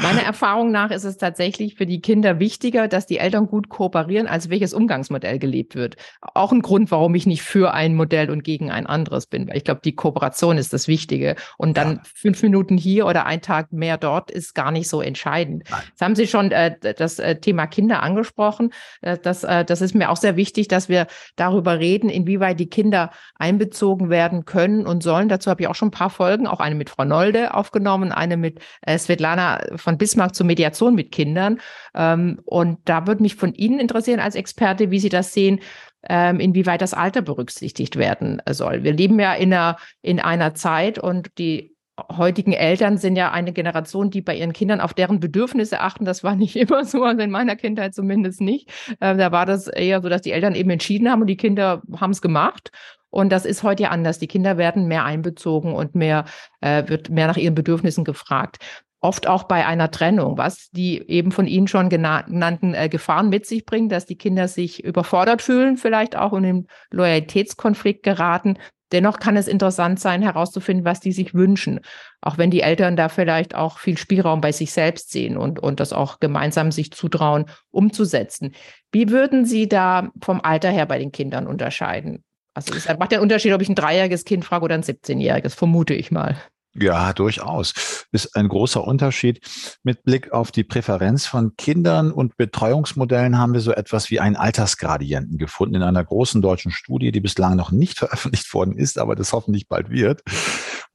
[0.01, 4.29] Meiner Erfahrung nach ist es tatsächlich für die Kinder wichtiger, dass die Eltern gut kooperieren,
[4.29, 5.97] als welches Umgangsmodell gelebt wird.
[6.21, 9.49] Auch ein Grund, warum ich nicht für ein Modell und gegen ein anderes bin.
[9.49, 11.35] Weil ich glaube, die Kooperation ist das Wichtige.
[11.57, 12.03] Und dann ja.
[12.15, 15.65] fünf Minuten hier oder ein Tag mehr dort ist gar nicht so entscheidend.
[15.71, 15.83] Nein.
[15.89, 18.73] Jetzt haben Sie schon äh, das äh, Thema Kinder angesprochen.
[19.01, 22.71] Äh, das, äh, das ist mir auch sehr wichtig, dass wir darüber reden, inwieweit die
[22.71, 25.29] Kinder einbezogen werden können und sollen.
[25.29, 28.37] Dazu habe ich auch schon ein paar Folgen, auch eine mit Frau Nolde aufgenommen, eine
[28.37, 31.61] mit äh, Svetlana von Bismarck zur Mediation mit Kindern.
[31.95, 35.61] Ähm, und da würde mich von Ihnen interessieren als Experte, wie Sie das sehen,
[36.07, 38.85] ähm, inwieweit das Alter berücksichtigt werden soll.
[38.85, 41.75] Wir leben ja in einer, in einer Zeit und die
[42.15, 46.05] heutigen Eltern sind ja eine Generation, die bei ihren Kindern auf deren Bedürfnisse achten.
[46.05, 48.69] Das war nicht immer so, also in meiner Kindheit zumindest nicht.
[49.01, 51.81] Äh, da war das eher so, dass die Eltern eben entschieden haben und die Kinder
[51.97, 52.73] haben es gemacht.
[53.09, 54.19] Und das ist heute ja anders.
[54.19, 56.27] Die Kinder werden mehr einbezogen und mehr
[56.61, 58.59] äh, wird mehr nach ihren Bedürfnissen gefragt
[59.01, 63.47] oft auch bei einer Trennung, was die eben von Ihnen schon genannten äh, Gefahren mit
[63.47, 68.59] sich bringt, dass die Kinder sich überfordert fühlen, vielleicht auch in den Loyalitätskonflikt geraten.
[68.91, 71.81] Dennoch kann es interessant sein, herauszufinden, was die sich wünschen,
[72.23, 75.79] auch wenn die Eltern da vielleicht auch viel Spielraum bei sich selbst sehen und, und
[75.79, 78.55] das auch gemeinsam sich zutrauen, umzusetzen.
[78.91, 82.25] Wie würden Sie da vom Alter her bei den Kindern unterscheiden?
[82.55, 85.95] Also es macht einen Unterschied, ob ich ein dreijähriges Kind frage oder ein 17-jähriges, vermute
[85.95, 86.37] ich mal.
[86.81, 88.07] Ja, durchaus.
[88.13, 89.41] Ist ein großer Unterschied.
[89.83, 94.37] Mit Blick auf die Präferenz von Kindern und Betreuungsmodellen haben wir so etwas wie einen
[94.37, 99.17] Altersgradienten gefunden in einer großen deutschen Studie, die bislang noch nicht veröffentlicht worden ist, aber
[99.17, 100.23] das hoffentlich bald wird.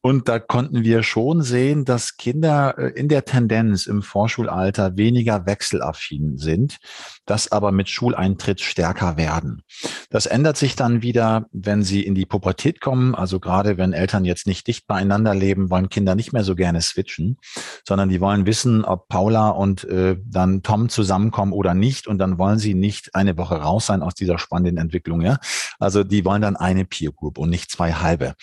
[0.05, 5.45] Und da konnten wir schon sehen, dass Kinder äh, in der Tendenz im Vorschulalter weniger
[5.45, 6.77] wechselaffin sind,
[7.25, 9.61] das aber mit Schuleintritt stärker werden.
[10.09, 13.15] Das ändert sich dann wieder, wenn sie in die Pubertät kommen.
[13.15, 16.81] Also gerade wenn Eltern jetzt nicht dicht beieinander leben, wollen Kinder nicht mehr so gerne
[16.81, 17.37] switchen,
[17.87, 22.07] sondern die wollen wissen, ob Paula und äh, dann Tom zusammenkommen oder nicht.
[22.07, 25.21] Und dann wollen sie nicht eine Woche raus sein aus dieser spannenden Entwicklung.
[25.21, 25.37] Ja?
[25.79, 28.33] Also die wollen dann eine Peer Group und nicht zwei halbe.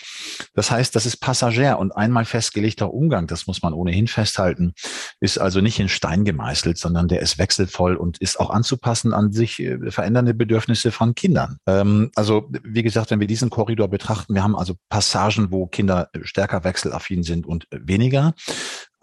[0.55, 1.17] Das heißt, das ist
[1.51, 4.73] Passagier und einmal festgelegter Umgang, das muss man ohnehin festhalten,
[5.19, 9.31] ist also nicht in Stein gemeißelt, sondern der ist wechselvoll und ist auch anzupassen an
[9.31, 11.57] sich äh, verändernde Bedürfnisse von Kindern.
[11.67, 16.09] Ähm, also wie gesagt, wenn wir diesen Korridor betrachten, wir haben also Passagen, wo Kinder
[16.23, 18.33] stärker wechselaffin sind und weniger.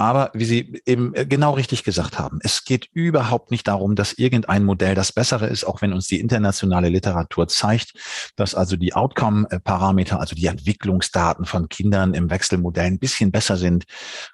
[0.00, 4.12] Aber wie Sie eben äh, genau richtig gesagt haben, es geht überhaupt nicht darum, dass
[4.12, 7.94] irgendein Modell das bessere ist, auch wenn uns die internationale Literatur zeigt,
[8.36, 13.84] dass also die Outcome-Parameter, also die Entwicklungsdaten von Kindern im Wechselmodell ein bisschen besser sind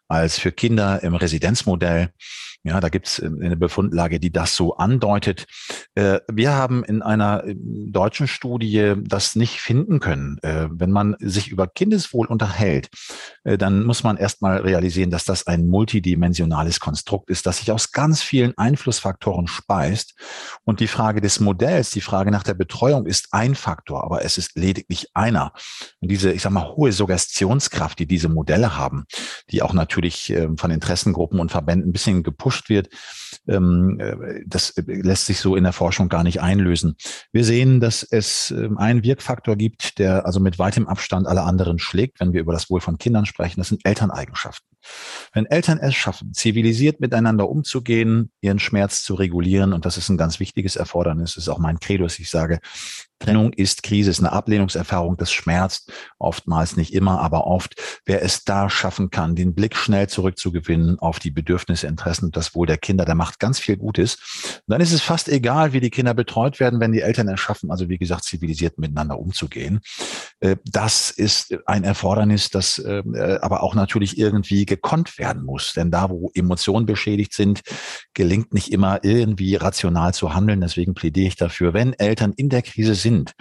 [0.07, 2.13] als für Kinder im Residenzmodell.
[2.67, 5.45] Ja, da gibt es äh, eine Befundlage, die das so andeutet.
[5.95, 10.39] Äh, wir haben in einer äh, deutschen Studie das nicht finden können.
[10.43, 12.89] Wenn man sich über Kindeswohl unterhält,
[13.45, 18.23] dann muss man erstmal realisieren, dass das ein multidimensionales Konstrukt ist, das sich aus ganz
[18.23, 20.15] vielen Einflussfaktoren speist.
[20.65, 24.39] Und die Frage des Modells, die Frage nach der Betreuung ist ein Faktor, aber es
[24.39, 25.53] ist lediglich einer.
[26.01, 29.05] Und diese, ich sag mal, hohe Suggestionskraft, die diese Modelle haben,
[29.51, 32.89] die auch natürlich von Interessengruppen und Verbänden ein bisschen gepusht gepusht wird,
[33.49, 36.97] ähm, äh, das lässt sich so in der Forschung gar nicht einlösen.
[37.33, 41.79] Wir sehen, dass es ähm, einen Wirkfaktor gibt, der also mit weitem Abstand alle anderen
[41.79, 43.61] schlägt, wenn wir über das Wohl von Kindern sprechen.
[43.61, 44.74] Das sind Elterneigenschaften.
[45.33, 50.19] Wenn Eltern es schaffen, zivilisiert miteinander umzugehen, ihren Schmerz zu regulieren, und das ist ein
[50.19, 52.61] ganz wichtiges Erfordernis, ist auch mein Credo, dass ich sage,
[53.25, 57.75] Trennung ist Krise, ist eine Ablehnungserfahrung, das schmerzt oftmals nicht immer, aber oft.
[58.05, 62.67] Wer es da schaffen kann, den Blick schnell zurückzugewinnen auf die Bedürfnisse, Interessen das Wohl
[62.67, 64.17] der Kinder, der macht ganz viel Gutes.
[64.67, 67.41] Und dann ist es fast egal, wie die Kinder betreut werden, wenn die Eltern es
[67.41, 69.81] schaffen, also wie gesagt, zivilisiert miteinander umzugehen.
[70.41, 73.03] Äh, das ist ein Erfordernis, das äh,
[73.41, 75.73] aber auch natürlich irgendwie gekonnt werden muss.
[75.73, 77.61] Denn da, wo Emotionen beschädigt sind,
[78.13, 80.61] gelingt nicht immer irgendwie rational zu handeln.
[80.61, 83.33] Deswegen plädiere ich dafür, wenn Eltern in der Krise sind,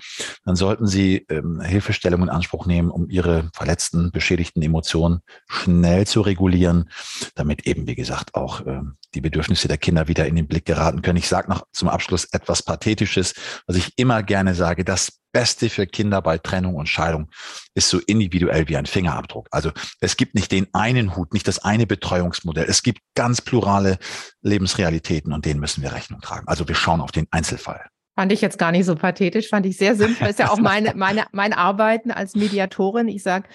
[0.45, 6.21] dann sollten sie ähm, Hilfestellung in Anspruch nehmen, um ihre verletzten, beschädigten Emotionen schnell zu
[6.21, 6.89] regulieren,
[7.35, 11.01] damit eben, wie gesagt, auch ähm, die Bedürfnisse der Kinder wieder in den Blick geraten
[11.01, 11.17] können.
[11.17, 13.33] Ich sage noch zum Abschluss etwas Pathetisches,
[13.67, 14.83] was ich immer gerne sage.
[14.83, 17.27] Das Beste für Kinder bei Trennung und Scheidung
[17.73, 19.47] ist so individuell wie ein Fingerabdruck.
[19.51, 22.65] Also es gibt nicht den einen Hut, nicht das eine Betreuungsmodell.
[22.69, 23.97] Es gibt ganz plurale
[24.41, 26.47] Lebensrealitäten und denen müssen wir Rechnung tragen.
[26.47, 27.87] Also wir schauen auf den Einzelfall.
[28.15, 30.27] Fand ich jetzt gar nicht so pathetisch, fand ich sehr simpel.
[30.27, 33.07] ist ja auch meine, meine, mein Arbeiten als Mediatorin.
[33.07, 33.49] Ich sage,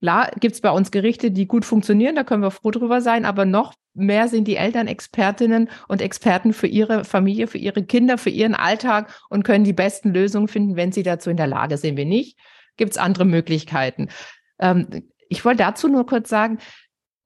[0.00, 3.24] klar gibt es bei uns Gerichte, die gut funktionieren, da können wir froh drüber sein,
[3.24, 8.18] aber noch mehr sind die Eltern Expertinnen und Experten für ihre Familie, für ihre Kinder,
[8.18, 11.78] für ihren Alltag und können die besten Lösungen finden, wenn sie dazu in der Lage
[11.78, 11.96] sind.
[11.96, 12.38] Wenn nicht,
[12.76, 14.08] gibt es andere Möglichkeiten.
[14.58, 16.58] Ähm, ich wollte dazu nur kurz sagen,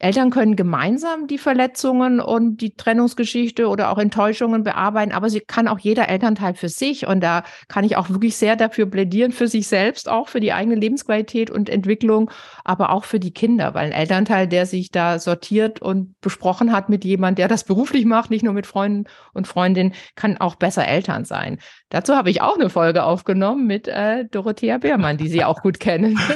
[0.01, 5.69] Eltern können gemeinsam die Verletzungen und die Trennungsgeschichte oder auch Enttäuschungen bearbeiten, aber sie kann
[5.69, 7.07] auch jeder Elternteil für sich.
[7.07, 10.55] Und da kann ich auch wirklich sehr dafür plädieren, für sich selbst, auch für die
[10.55, 12.31] eigene Lebensqualität und Entwicklung,
[12.65, 16.89] aber auch für die Kinder, weil ein Elternteil, der sich da sortiert und besprochen hat
[16.89, 20.89] mit jemand, der das beruflich macht, nicht nur mit Freunden und Freundinnen, kann auch besser
[20.89, 21.59] Eltern sein.
[21.91, 25.79] Dazu habe ich auch eine Folge aufgenommen mit äh, Dorothea Beermann, die Sie auch gut
[25.79, 26.19] kennen.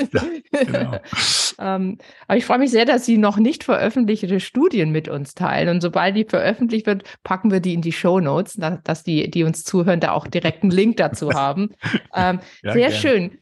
[0.54, 1.00] Ja, genau.
[1.58, 1.98] ähm,
[2.28, 5.68] aber ich freue mich sehr, dass Sie noch nicht nicht veröffentlichte Studien mit uns teilen.
[5.68, 9.44] Und sobald die veröffentlicht wird, packen wir die in die Show Notes, dass die, die
[9.44, 11.70] uns zuhören, da auch direkt einen Link dazu haben.
[12.14, 13.00] Ähm, ja, sehr gern.
[13.00, 13.38] schön.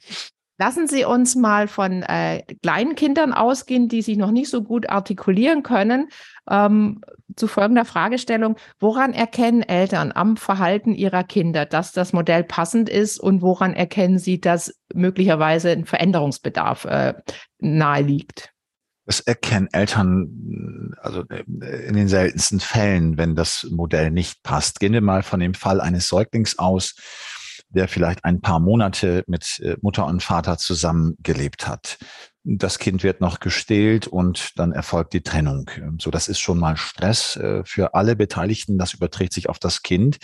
[0.59, 4.89] Lassen Sie uns mal von äh, kleinen Kindern ausgehen, die sich noch nicht so gut
[4.91, 6.09] artikulieren können.
[6.49, 7.01] Ähm,
[7.35, 8.57] zu folgender Fragestellung.
[8.79, 14.19] Woran erkennen Eltern am Verhalten ihrer Kinder, dass das Modell passend ist und woran erkennen
[14.19, 17.15] sie, dass möglicherweise ein Veränderungsbedarf äh,
[17.59, 18.53] nahe liegt?
[19.05, 24.79] Das erkennen Eltern also in den seltensten Fällen, wenn das Modell nicht passt.
[24.79, 26.95] Gehen wir mal von dem Fall eines Säuglings aus,
[27.69, 31.99] der vielleicht ein paar Monate mit äh, Mutter und Vater zusammengelebt hat
[32.45, 35.71] das Kind wird noch gestillt und dann erfolgt die Trennung.
[35.99, 38.79] So, das ist schon mal Stress äh, für alle Beteiligten.
[38.79, 40.19] Das überträgt sich auf das Kind.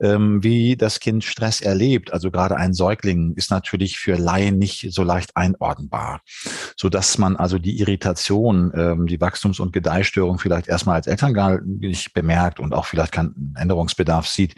[0.00, 4.92] Ähm, wie das Kind Stress erlebt, also gerade ein Säugling, ist natürlich für Laien nicht
[4.92, 6.22] so leicht einordnbar,
[6.76, 11.34] so dass man also die Irritation, ähm, die Wachstums- und Gedeihstörung vielleicht erstmal als Eltern
[11.34, 14.54] gar nicht bemerkt und auch vielleicht keinen Änderungsbedarf sieht.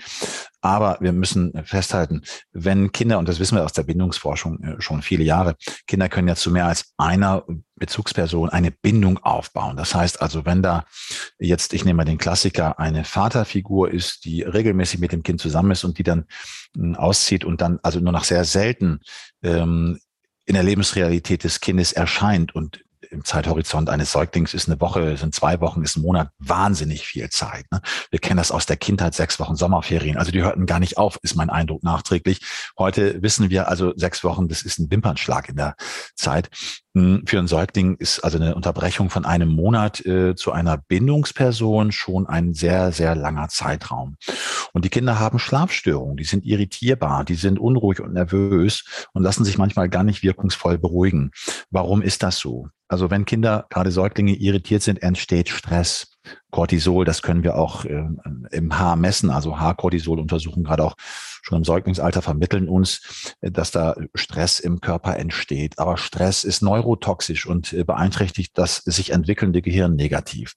[0.64, 2.22] Aber wir müssen festhalten,
[2.52, 6.26] wenn Kinder, und das wissen wir aus der Bindungsforschung äh, schon viele Jahre, Kinder können
[6.26, 7.44] ja zu mehr als einer
[7.76, 9.76] Bezugsperson eine Bindung aufbauen.
[9.76, 10.86] Das heißt also, wenn da
[11.38, 15.72] jetzt, ich nehme mal den Klassiker, eine Vaterfigur ist, die regelmäßig mit dem Kind zusammen
[15.72, 16.24] ist und die dann
[16.74, 19.00] hm, auszieht und dann also nur noch sehr selten
[19.42, 20.00] ähm,
[20.46, 22.82] in der Lebensrealität des Kindes erscheint und
[23.14, 27.30] im Zeithorizont eines Säuglings ist eine Woche, sind zwei Wochen, ist ein Monat wahnsinnig viel
[27.30, 27.64] Zeit.
[27.70, 27.80] Ne?
[28.10, 30.18] Wir kennen das aus der Kindheit, sechs Wochen Sommerferien.
[30.18, 32.40] Also die hörten gar nicht auf, ist mein Eindruck nachträglich.
[32.78, 35.76] Heute wissen wir also sechs Wochen, das ist ein Wimpernschlag in der
[36.14, 36.50] Zeit.
[36.96, 41.90] Hm, für einen Säugling ist also eine Unterbrechung von einem Monat äh, zu einer Bindungsperson
[41.90, 44.16] schon ein sehr, sehr langer Zeitraum.
[44.72, 49.44] Und die Kinder haben Schlafstörungen, die sind irritierbar, die sind unruhig und nervös und lassen
[49.44, 51.32] sich manchmal gar nicht wirkungsvoll beruhigen.
[51.70, 52.68] Warum ist das so?
[52.86, 56.12] Also wenn Kinder, gerade Säuglinge, irritiert sind, entsteht Stress.
[56.54, 58.04] Cortisol, das können wir auch äh,
[58.52, 60.94] im Haar messen, also Haarcortisol untersuchen gerade auch
[61.44, 65.78] schon im Säuglingsalter vermitteln uns, äh, dass da Stress im Körper entsteht.
[65.78, 70.54] Aber Stress ist neurotoxisch und äh, beeinträchtigt das sich entwickelnde Gehirn negativ.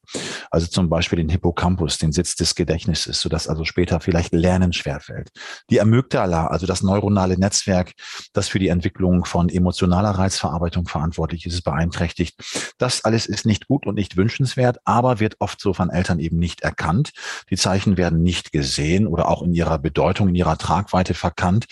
[0.50, 5.30] Also zum Beispiel den Hippocampus, den Sitz des Gedächtnisses, sodass also später vielleicht Lernen schwerfällt.
[5.70, 7.94] Die Amygdala, also das neuronale Netzwerk,
[8.34, 12.40] das für die Entwicklung von emotionaler Reizverarbeitung verantwortlich ist, ist beeinträchtigt.
[12.78, 16.38] Das alles ist nicht gut und nicht wünschenswert, aber wird oft so von Eltern eben
[16.38, 17.12] nicht erkannt.
[17.50, 21.66] Die Zeichen werden nicht gesehen oder auch in ihrer Bedeutung, in ihrer Tragweite Tragweite verkannt,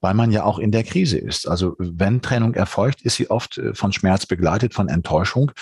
[0.00, 1.48] weil man ja auch in der Krise ist.
[1.48, 5.52] Also wenn Trennung erfolgt, ist sie oft äh, von Schmerz begleitet, von Enttäuschung.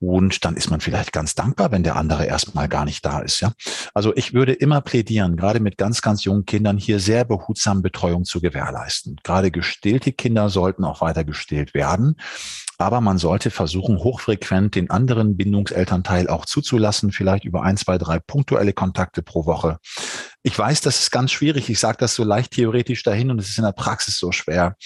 [0.00, 3.40] Und dann ist man vielleicht ganz dankbar, wenn der andere erstmal gar nicht da ist.
[3.40, 3.52] Ja,
[3.94, 8.24] also ich würde immer plädieren, gerade mit ganz, ganz jungen Kindern hier sehr behutsam Betreuung
[8.24, 9.16] zu gewährleisten.
[9.22, 12.16] Gerade gestillte Kinder sollten auch weiter gestillt werden.
[12.78, 18.18] Aber man sollte versuchen, hochfrequent den anderen Bindungselternteil auch zuzulassen, vielleicht über ein, zwei, drei
[18.18, 19.78] punktuelle Kontakte pro Woche.
[20.42, 21.70] Ich weiß, das ist ganz schwierig.
[21.70, 24.76] Ich sage das so leicht theoretisch dahin und es ist in der Praxis so schwer.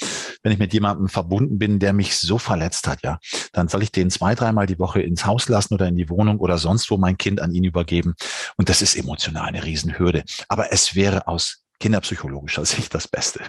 [0.42, 3.18] Wenn ich mit jemandem verbunden bin, der mich so verletzt hat, ja,
[3.52, 6.38] dann soll ich den zwei, dreimal die Woche ins Haus lassen oder in die Wohnung
[6.38, 8.14] oder sonst wo mein Kind an ihn übergeben.
[8.56, 10.24] Und das ist emotional eine Riesenhürde.
[10.48, 13.40] Aber es wäre aus kinderpsychologischer Sicht das Beste.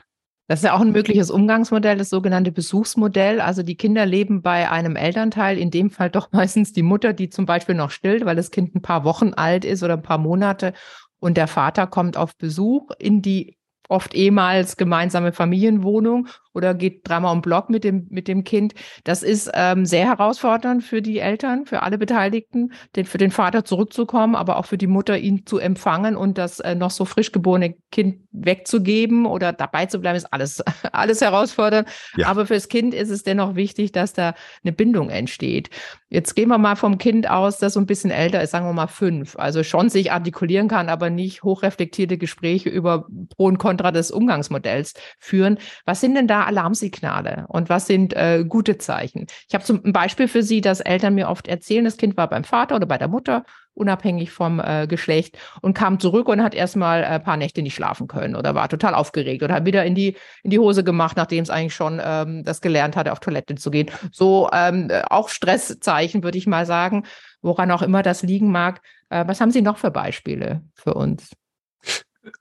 [0.50, 3.40] Das ist ja auch ein mögliches Umgangsmodell, das sogenannte Besuchsmodell.
[3.40, 7.30] Also die Kinder leben bei einem Elternteil, in dem Fall doch meistens die Mutter, die
[7.30, 10.18] zum Beispiel noch stillt, weil das Kind ein paar Wochen alt ist oder ein paar
[10.18, 10.74] Monate.
[11.20, 13.60] Und der Vater kommt auf Besuch in die
[13.90, 18.74] oft ehemals gemeinsame Familienwohnung oder geht dreimal um Block mit dem, mit dem Kind.
[19.04, 23.66] Das ist ähm, sehr herausfordernd für die Eltern, für alle Beteiligten, den, für den Vater
[23.66, 27.32] zurückzukommen, aber auch für die Mutter, ihn zu empfangen und das äh, noch so frisch
[27.32, 31.88] geborene Kind wegzugeben oder dabei zu bleiben, ist alles, alles herausfordernd.
[32.16, 32.28] Ja.
[32.28, 34.34] Aber fürs Kind ist es dennoch wichtig, dass da
[34.64, 35.70] eine Bindung entsteht.
[36.10, 38.74] Jetzt gehen wir mal vom Kind aus, das so ein bisschen älter ist, sagen wir
[38.74, 43.92] mal fünf, also schon sich artikulieren kann, aber nicht hochreflektierte Gespräche über Pro und Contra
[43.92, 45.60] des Umgangsmodells führen.
[45.86, 49.28] Was sind denn da Alarmsignale und was sind äh, gute Zeichen?
[49.48, 52.44] Ich habe zum Beispiel für Sie, dass Eltern mir oft erzählen, das Kind war beim
[52.44, 57.04] Vater oder bei der Mutter, unabhängig vom äh, Geschlecht, und kam zurück und hat erstmal
[57.04, 60.16] ein paar Nächte nicht schlafen können oder war total aufgeregt oder hat wieder in die,
[60.44, 63.72] in die Hose gemacht, nachdem es eigentlich schon ähm, das gelernt hatte, auf Toilette zu
[63.72, 63.90] gehen.
[64.12, 67.06] So ähm, auch Stresszeichen, würde ich mal sagen,
[67.42, 68.82] woran auch immer das liegen mag.
[69.10, 71.32] Äh, was haben Sie noch für Beispiele für uns?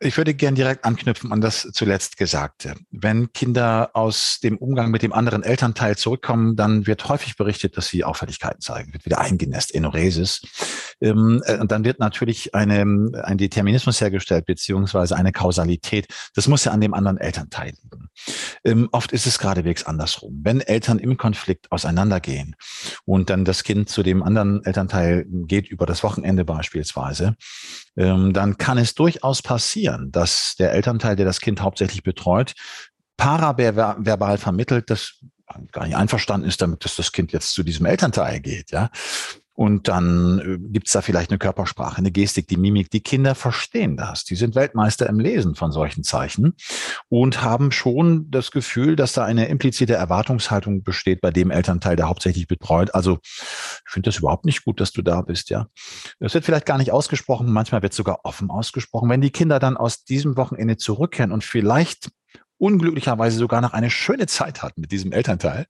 [0.01, 2.75] Ich würde gern direkt anknüpfen an das zuletzt Gesagte.
[2.91, 7.89] Wenn Kinder aus dem Umgang mit dem anderen Elternteil zurückkommen, dann wird häufig berichtet, dass
[7.89, 10.43] sie Auffälligkeiten zeigen, wird wieder eingenässt, Enoresis.
[11.01, 12.83] Ähm, äh, und dann wird natürlich eine,
[13.23, 16.07] ein Determinismus hergestellt, beziehungsweise eine Kausalität.
[16.35, 18.09] Das muss ja an dem anderen Elternteil liegen.
[18.65, 20.41] Ähm, oft ist es geradewegs andersrum.
[20.43, 22.57] Wenn Eltern im Konflikt auseinandergehen
[23.05, 27.37] und dann das Kind zu dem anderen Elternteil geht über das Wochenende beispielsweise,
[27.97, 29.78] ähm, dann kann es durchaus passieren,
[30.13, 32.55] dass der Elternteil, der das Kind hauptsächlich betreut,
[33.17, 35.21] paraverbal vermittelt, dass
[35.73, 38.91] gar nicht einverstanden ist damit, dass das Kind jetzt zu diesem Elternteil geht, ja.
[39.59, 42.91] Und dann äh, gibt's da vielleicht eine Körpersprache, eine Gestik, die Mimik.
[42.91, 44.23] Die Kinder verstehen das.
[44.23, 46.55] Die sind Weltmeister im Lesen von solchen Zeichen
[47.09, 52.09] und haben schon das Gefühl, dass da eine implizite Erwartungshaltung besteht bei dem Elternteil, der
[52.09, 52.95] hauptsächlich betreut.
[52.95, 55.67] Also ich finde das überhaupt nicht gut, dass du da bist, ja.
[56.21, 59.11] Das wird vielleicht gar nicht ausgesprochen, manchmal wird sogar offen ausgesprochen.
[59.11, 62.11] Wenn die Kinder dann aus diesem Wochenende zurückkehren und vielleicht
[62.59, 65.67] unglücklicherweise sogar noch eine schöne Zeit hatten mit diesem Elternteil,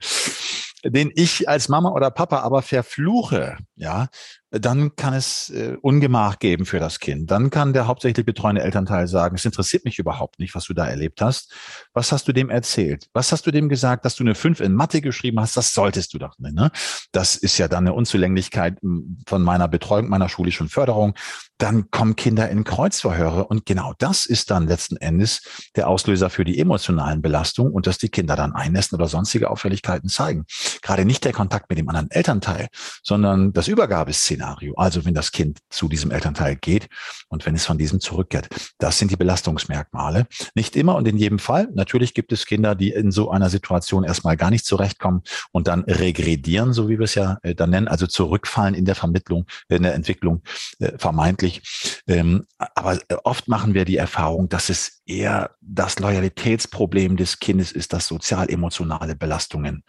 [0.85, 4.09] den ich als Mama oder Papa aber verfluche, ja,
[4.51, 7.31] dann kann es äh, Ungemach geben für das Kind.
[7.31, 10.87] Dann kann der hauptsächlich betreuende Elternteil sagen, es interessiert mich überhaupt nicht, was du da
[10.87, 11.53] erlebt hast.
[11.93, 13.09] Was hast du dem erzählt?
[13.13, 15.57] Was hast du dem gesagt, dass du eine 5 in Mathe geschrieben hast?
[15.57, 16.55] Das solltest du doch nicht.
[16.55, 16.71] Ne?
[17.13, 21.15] Das ist ja dann eine Unzulänglichkeit hm, von meiner Betreuung, meiner schulischen Förderung.
[21.59, 25.43] Dann kommen Kinder in Kreuzverhöre und genau das ist dann letzten Endes
[25.77, 30.09] der Auslöser für die emotionalen Belastungen und dass die Kinder dann einnässen oder sonstige Auffälligkeiten
[30.09, 30.47] zeigen.
[30.81, 32.69] Gerade nicht der Kontakt mit dem anderen Elternteil,
[33.03, 34.75] sondern das Übergabeszene Trennungsszenario.
[34.77, 36.89] Also wenn das Kind zu diesem Elternteil geht
[37.29, 38.49] und wenn es von diesem zurückkehrt.
[38.79, 40.27] Das sind die Belastungsmerkmale.
[40.55, 41.69] Nicht immer und in jedem Fall.
[41.75, 45.23] Natürlich gibt es Kinder, die in so einer Situation erstmal gar nicht zurechtkommen
[45.53, 48.95] und dann regredieren, so wie wir es ja äh, dann nennen, also zurückfallen in der
[48.95, 50.43] Vermittlung, in der Entwicklung
[50.79, 51.63] äh, vermeintlich.
[52.07, 57.73] Ähm, aber äh, oft machen wir die Erfahrung, dass es eher das Loyalitätsproblem des Kindes
[57.73, 59.83] ist, das sozial-emotionale Belastungen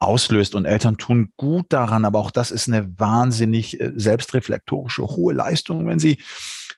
[0.00, 5.34] auslöst und Eltern tun gut daran, aber auch das ist eine wahnsinnig äh, selbstreflektorische hohe
[5.34, 6.18] Leistung, wenn sie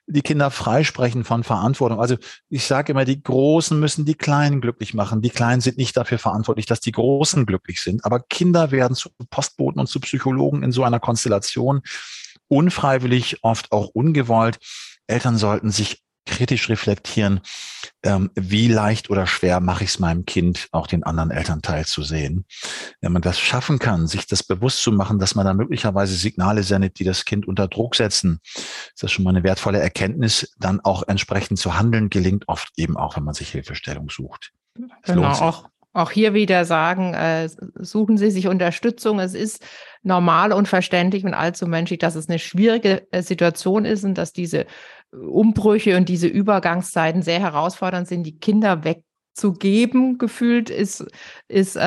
[0.07, 1.99] die Kinder freisprechen von Verantwortung.
[1.99, 2.17] Also
[2.49, 5.21] ich sage immer, die Großen müssen die Kleinen glücklich machen.
[5.21, 8.03] Die Kleinen sind nicht dafür verantwortlich, dass die Großen glücklich sind.
[8.03, 11.81] Aber Kinder werden zu Postboten und zu Psychologen in so einer Konstellation
[12.47, 14.59] unfreiwillig, oft auch ungewollt.
[15.07, 17.41] Eltern sollten sich kritisch reflektieren,
[18.03, 22.03] ähm, wie leicht oder schwer mache ich es meinem Kind, auch den anderen Elternteil zu
[22.03, 22.45] sehen.
[22.99, 26.63] Wenn man das schaffen kann, sich das bewusst zu machen, dass man da möglicherweise Signale
[26.63, 30.53] sendet, die das Kind unter Druck setzen, ist das schon mal eine wertvolle Erkenntnis.
[30.59, 34.51] Dann auch entsprechend zu handeln gelingt oft eben auch, wenn man sich Hilfestellung sucht.
[35.03, 39.19] Genau, auch, auch hier wieder sagen, äh, suchen Sie sich Unterstützung.
[39.19, 39.63] Es ist
[40.03, 44.31] normal und verständlich und allzu menschlich, dass es eine schwierige äh, Situation ist und dass
[44.31, 44.65] diese
[45.11, 51.05] Umbrüche und diese Übergangszeiten sehr herausfordernd sind, die Kinder wegzugeben, gefühlt, ist,
[51.47, 51.81] ist äh,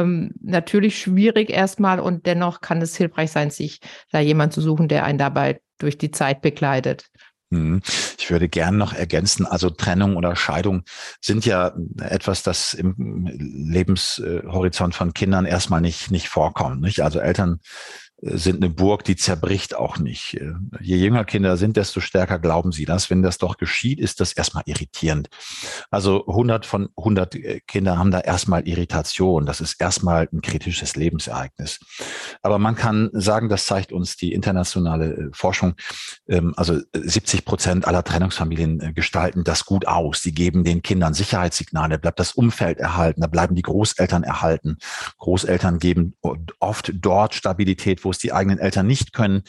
[0.00, 4.88] ähm, natürlich schwierig erstmal und dennoch kann es hilfreich sein, sich da jemand zu suchen,
[4.88, 7.06] der einen dabei durch die Zeit begleitet.
[7.52, 7.82] Mhm.
[8.18, 10.84] Ich würde gern noch ergänzen, also Trennung oder Scheidung
[11.20, 16.80] sind ja etwas, das im Lebenshorizont von Kindern erstmal nicht, nicht vorkommt.
[16.80, 17.00] Nicht?
[17.02, 17.60] Also Eltern
[18.24, 20.40] sind eine Burg, die zerbricht auch nicht.
[20.80, 23.10] Je jünger Kinder sind, desto stärker glauben sie das.
[23.10, 25.28] Wenn das doch geschieht, ist das erstmal irritierend.
[25.90, 29.44] Also 100 von 100 Kinder haben da erstmal Irritation.
[29.44, 31.80] Das ist erstmal ein kritisches Lebensereignis.
[32.42, 35.74] Aber man kann sagen, das zeigt uns die internationale äh, Forschung.
[36.28, 40.22] Ähm, also 70 Prozent aller Trennungsfamilien äh, gestalten das gut aus.
[40.22, 44.78] Die geben den Kindern Sicherheitssignale, bleibt das Umfeld erhalten, da bleiben die Großeltern erhalten.
[45.18, 46.14] Großeltern geben
[46.60, 49.42] oft dort Stabilität, wo es die eigenen Eltern nicht können.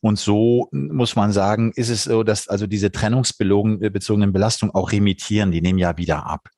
[0.00, 5.50] Und so muss man sagen, ist es so, dass also diese trennungsbezogenen Belastungen auch remittieren,
[5.50, 6.48] die nehmen ja wieder ab.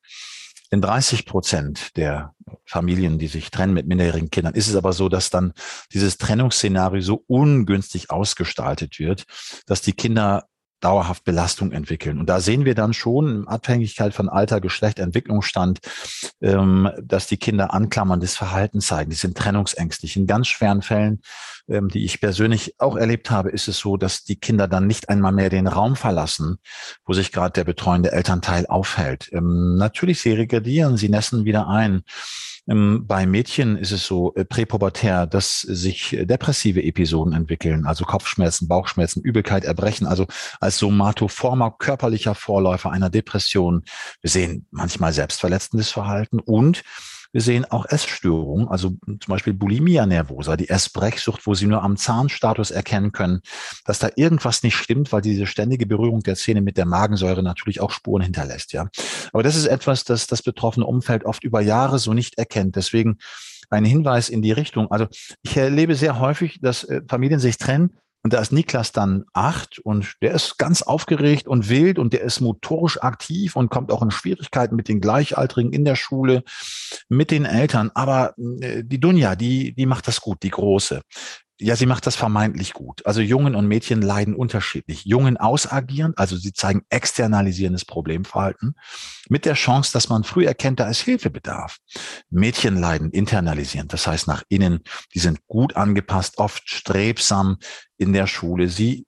[0.69, 2.33] In 30 Prozent der
[2.65, 5.53] Familien, die sich trennen mit minderjährigen Kindern, ist es aber so, dass dann
[5.93, 9.25] dieses Trennungsszenario so ungünstig ausgestaltet wird,
[9.67, 10.47] dass die Kinder
[10.83, 12.19] dauerhaft Belastung entwickeln.
[12.19, 15.79] Und da sehen wir dann schon in Abhängigkeit von Alter, Geschlecht, Entwicklungsstand,
[16.41, 19.09] ähm, dass die Kinder anklammerndes Verhalten zeigen.
[19.09, 20.17] Die sind trennungsängstlich.
[20.17, 21.21] In ganz schweren Fällen,
[21.69, 25.09] ähm, die ich persönlich auch erlebt habe, ist es so, dass die Kinder dann nicht
[25.09, 26.57] einmal mehr den Raum verlassen,
[27.05, 29.29] wo sich gerade der betreuende Elternteil aufhält.
[29.31, 32.03] Ähm, natürlich, sie regredieren, sie nässen wieder ein.
[32.67, 38.67] Ähm, bei Mädchen ist es so äh, präpubertär, dass sich depressive Episoden entwickeln, also Kopfschmerzen,
[38.67, 40.27] Bauchschmerzen, Übelkeit, Erbrechen, also
[40.59, 43.83] als somatoformer körperlicher Vorläufer einer Depression.
[44.21, 46.83] Wir sehen manchmal selbstverletzendes Verhalten und
[47.33, 51.97] wir sehen auch Essstörungen, also zum Beispiel Bulimia nervosa, die Essbrechsucht, wo Sie nur am
[51.97, 53.41] Zahnstatus erkennen können,
[53.85, 57.81] dass da irgendwas nicht stimmt, weil diese ständige Berührung der Zähne mit der Magensäure natürlich
[57.81, 58.87] auch Spuren hinterlässt, ja.
[59.33, 62.75] Aber das ist etwas, das das betroffene Umfeld oft über Jahre so nicht erkennt.
[62.75, 63.17] Deswegen
[63.69, 64.91] ein Hinweis in die Richtung.
[64.91, 65.07] Also
[65.41, 69.79] ich erlebe sehr häufig, dass äh, Familien sich trennen, und da ist Niklas dann acht
[69.79, 74.01] und der ist ganz aufgeregt und wild und der ist motorisch aktiv und kommt auch
[74.01, 76.43] in Schwierigkeiten mit den Gleichaltrigen in der Schule,
[77.09, 77.91] mit den Eltern.
[77.93, 81.01] Aber äh, die Dunja, die, die macht das gut, die Große.
[81.59, 83.05] Ja, sie macht das vermeintlich gut.
[83.05, 85.05] Also Jungen und Mädchen leiden unterschiedlich.
[85.05, 88.75] Jungen ausagierend, also sie zeigen externalisierendes Problemverhalten
[89.29, 91.77] mit der Chance, dass man früh erkennt, da ist Hilfebedarf.
[92.29, 94.81] Mädchen leiden internalisierend, das heißt nach innen,
[95.13, 97.57] die sind gut angepasst, oft strebsam,
[97.97, 98.67] in der Schule.
[98.69, 99.05] Sie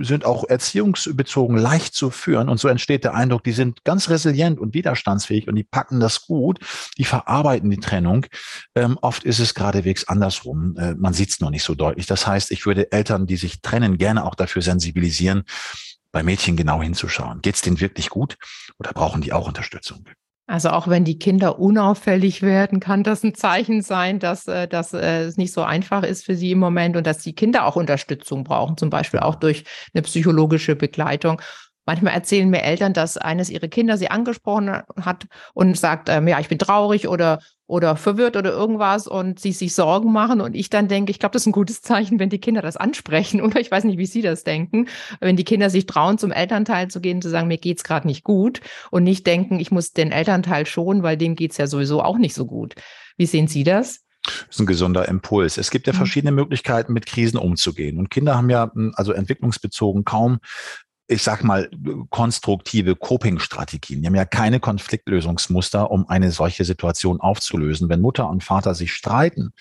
[0.00, 4.60] sind auch erziehungsbezogen leicht zu führen und so entsteht der Eindruck, die sind ganz resilient
[4.60, 6.60] und widerstandsfähig und die packen das gut,
[6.98, 8.26] die verarbeiten die Trennung.
[8.74, 10.76] Ähm, oft ist es geradewegs andersrum.
[10.76, 12.06] Äh, man sieht es noch nicht so deutlich.
[12.06, 15.42] Das heißt, ich würde Eltern, die sich trennen, gerne auch dafür sensibilisieren,
[16.12, 17.40] bei Mädchen genau hinzuschauen.
[17.40, 18.36] Geht es denen wirklich gut
[18.78, 20.04] oder brauchen die auch Unterstützung?
[20.52, 24.92] Also auch wenn die Kinder unauffällig werden, kann das ein Zeichen sein, dass, äh, dass
[24.92, 27.74] äh, es nicht so einfach ist für sie im Moment und dass die Kinder auch
[27.74, 31.40] Unterstützung brauchen, zum Beispiel auch durch eine psychologische Begleitung.
[31.92, 34.70] Manchmal erzählen mir Eltern, dass eines ihrer Kinder sie angesprochen
[35.02, 39.52] hat und sagt, ähm, ja, ich bin traurig oder, oder verwirrt oder irgendwas und sie
[39.52, 40.40] sich Sorgen machen.
[40.40, 42.78] Und ich dann denke, ich glaube, das ist ein gutes Zeichen, wenn die Kinder das
[42.78, 43.40] ansprechen.
[43.42, 44.88] Oder ich weiß nicht, wie Sie das denken.
[45.20, 48.24] Wenn die Kinder sich trauen, zum Elternteil zu gehen, zu sagen, mir geht's gerade nicht
[48.24, 52.16] gut und nicht denken, ich muss den Elternteil schonen, weil dem geht's ja sowieso auch
[52.16, 52.74] nicht so gut.
[53.18, 54.00] Wie sehen Sie das?
[54.22, 55.58] Das ist ein gesunder Impuls.
[55.58, 55.98] Es gibt ja mhm.
[55.98, 57.98] verschiedene Möglichkeiten, mit Krisen umzugehen.
[57.98, 60.38] Und Kinder haben ja hm, also entwicklungsbezogen kaum
[61.12, 61.70] ich sag mal,
[62.10, 64.00] konstruktive Coping-Strategien.
[64.00, 67.88] Die haben ja keine Konfliktlösungsmuster, um eine solche Situation aufzulösen.
[67.88, 69.52] Wenn Mutter und Vater sich streiten,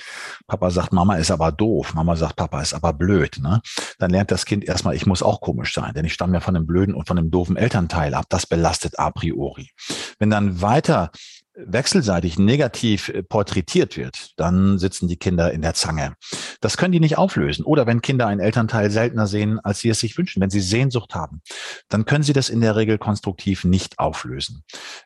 [0.47, 3.62] Papa sagt, Mama ist aber doof, Mama sagt, Papa ist aber blöd, ne?
[3.99, 6.56] dann lernt das Kind erstmal, ich muss auch komisch sein, denn ich stamme ja von
[6.56, 8.26] einem blöden und von einem doofen Elternteil ab.
[8.30, 9.72] Das belastet a priori.
[10.20, 11.12] Wenn dann weiter
[11.56, 16.16] wechselseitig negativ äh, porträtiert wird, dann sitzen die Kinder in der Zange.
[16.62, 17.66] Das können die nicht auflösen.
[17.66, 21.16] Oder wenn Kinder einen Elternteil seltener sehen, als sie es sich wünschen, wenn sie Sehnsucht
[21.16, 21.41] haben,
[21.89, 24.64] dann können sie das in der Regel konstruktiv nicht auflösen.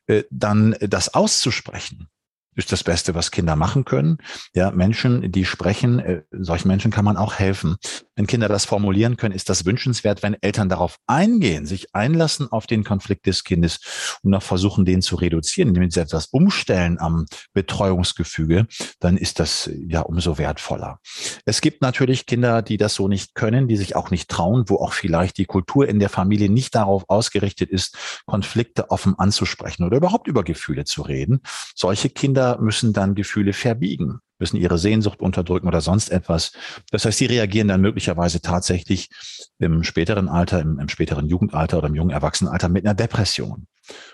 [0.07, 2.09] Äh, dann das auszusprechen,
[2.55, 4.17] ist das Beste, was Kinder machen können.
[4.53, 7.75] Ja, Menschen, die sprechen, äh, solchen Menschen kann man auch helfen.
[8.15, 12.65] Wenn Kinder das formulieren können, ist das wünschenswert, wenn Eltern darauf eingehen, sich einlassen auf
[12.65, 17.25] den Konflikt des Kindes und noch versuchen, den zu reduzieren, indem sie etwas umstellen am
[17.53, 18.67] Betreuungsgefüge,
[18.99, 20.99] dann ist das ja umso wertvoller.
[21.45, 24.77] Es gibt natürlich Kinder, die das so nicht können, die sich auch nicht trauen, wo
[24.77, 29.97] auch vielleicht die Kultur in der Familie nicht darauf ausgerichtet ist, Konflikte offen anzusprechen oder
[29.97, 31.41] überhaupt über Gefühle zu reden.
[31.75, 36.51] Solche Kinder Kinder müssen dann Gefühle verbiegen, müssen ihre Sehnsucht unterdrücken oder sonst etwas.
[36.91, 39.09] Das heißt, sie reagieren dann möglicherweise tatsächlich
[39.57, 43.67] im späteren Alter, im, im späteren Jugendalter oder im jungen Erwachsenenalter mit einer Depression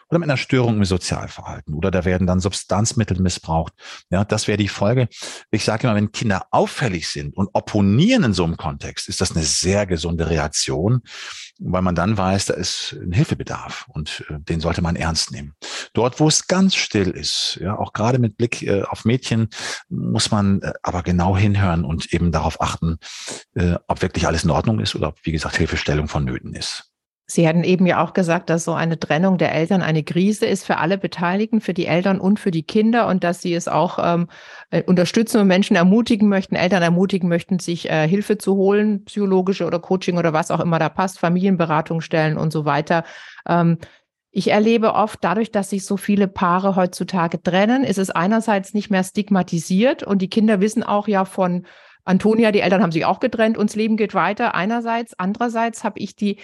[0.09, 3.74] oder mit einer Störung im Sozialverhalten oder da werden dann Substanzmittel missbraucht.
[4.09, 5.07] Ja, das wäre die Folge.
[5.51, 9.32] Ich sage immer, wenn Kinder auffällig sind und opponieren in so einem Kontext, ist das
[9.32, 11.01] eine sehr gesunde Reaktion,
[11.59, 15.53] weil man dann weiß, da ist ein Hilfebedarf und äh, den sollte man ernst nehmen.
[15.93, 19.49] Dort, wo es ganz still ist, ja, auch gerade mit Blick äh, auf Mädchen,
[19.89, 22.97] muss man äh, aber genau hinhören und eben darauf achten,
[23.55, 26.91] äh, ob wirklich alles in Ordnung ist oder ob, wie gesagt, Hilfestellung vonnöten ist.
[27.34, 30.66] Sie hatten eben ja auch gesagt, dass so eine Trennung der Eltern eine Krise ist
[30.66, 34.00] für alle Beteiligten, für die Eltern und für die Kinder und dass Sie es auch
[34.02, 34.28] ähm,
[34.70, 39.66] äh, unterstützen und Menschen ermutigen möchten, Eltern ermutigen möchten, sich äh, Hilfe zu holen, psychologische
[39.66, 43.04] oder Coaching oder was auch immer da passt, Familienberatung stellen und so weiter.
[43.48, 43.78] Ähm,
[44.32, 48.90] ich erlebe oft dadurch, dass sich so viele Paare heutzutage trennen, ist es einerseits nicht
[48.90, 51.66] mehr stigmatisiert und die Kinder wissen auch ja von
[52.04, 55.14] Antonia, die Eltern haben sich auch getrennt und das Leben geht weiter einerseits.
[55.18, 56.38] Andererseits habe ich die,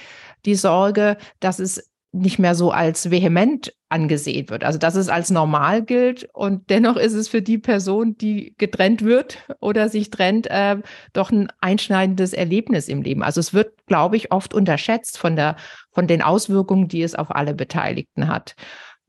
[0.45, 4.63] die Sorge, dass es nicht mehr so als vehement angesehen wird.
[4.63, 9.03] Also dass es als normal gilt und dennoch ist es für die Person, die getrennt
[9.03, 10.77] wird oder sich trennt, äh,
[11.13, 13.23] doch ein einschneidendes Erlebnis im Leben.
[13.23, 15.55] Also es wird, glaube ich, oft unterschätzt von der
[15.91, 18.55] von den Auswirkungen, die es auf alle Beteiligten hat.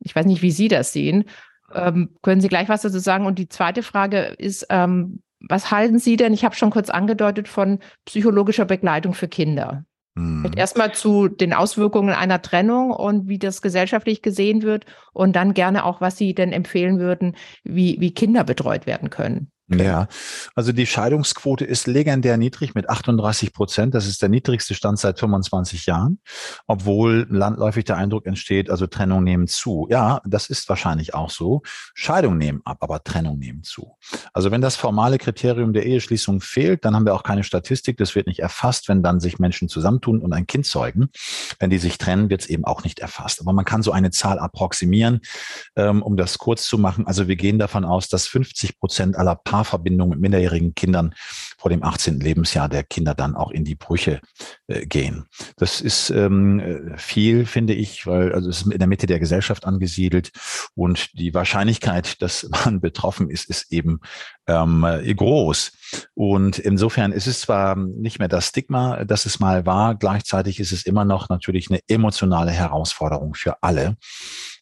[0.01, 1.25] Ich weiß nicht, wie Sie das sehen.
[1.75, 3.27] Ähm, können Sie gleich was dazu sagen?
[3.27, 7.49] Und die zweite Frage ist, ähm, was halten Sie denn, ich habe schon kurz angedeutet,
[7.49, 9.85] von psychologischer Begleitung für Kinder?
[10.15, 10.51] Mhm.
[10.57, 15.85] Erstmal zu den Auswirkungen einer Trennung und wie das gesellschaftlich gesehen wird und dann gerne
[15.85, 19.51] auch, was Sie denn empfehlen würden, wie, wie Kinder betreut werden können.
[19.71, 20.09] Ja,
[20.55, 23.95] also die Scheidungsquote ist legendär niedrig mit 38 Prozent.
[23.95, 26.21] Das ist der niedrigste Stand seit 25 Jahren,
[26.67, 29.87] obwohl landläufig der Eindruck entsteht, also Trennung nehmen zu.
[29.91, 31.61] Ja, das ist wahrscheinlich auch so.
[31.93, 33.95] Scheidung nehmen ab, aber Trennung nehmen zu.
[34.33, 37.99] Also wenn das formale Kriterium der Eheschließung fehlt, dann haben wir auch keine Statistik.
[37.99, 41.11] Das wird nicht erfasst, wenn dann sich Menschen zusammentun und ein Kind zeugen.
[41.59, 43.43] Wenn die sich trennen, wird es eben auch nicht erfasst.
[43.43, 45.21] Aber man kann so eine Zahl approximieren,
[45.77, 47.07] ähm, um das kurz zu machen.
[47.07, 51.15] Also wir gehen davon aus, dass 50 Prozent aller Paare Paarverbindung mit minderjährigen Kindern
[51.57, 52.21] vor dem 18.
[52.21, 54.21] Lebensjahr der Kinder dann auch in die Brüche
[54.69, 55.27] äh, gehen.
[55.57, 59.19] Das ist ähm, äh, viel, finde ich, weil also es ist in der Mitte der
[59.19, 60.31] Gesellschaft angesiedelt
[60.77, 63.99] und die Wahrscheinlichkeit, dass man betroffen ist, ist eben
[64.47, 64.87] ähm,
[65.17, 65.73] groß.
[66.15, 70.71] Und insofern ist es zwar nicht mehr das Stigma, das es mal war, gleichzeitig ist
[70.71, 73.97] es immer noch natürlich eine emotionale Herausforderung für alle.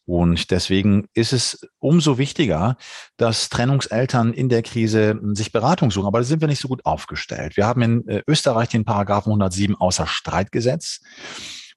[0.07, 2.77] Und deswegen ist es umso wichtiger,
[3.17, 6.07] dass Trennungseltern in der Krise sich Beratung suchen.
[6.07, 7.57] Aber da sind wir nicht so gut aufgestellt.
[7.57, 11.01] Wir haben in äh, Österreich den Paragraphen 107 außer Streitgesetz.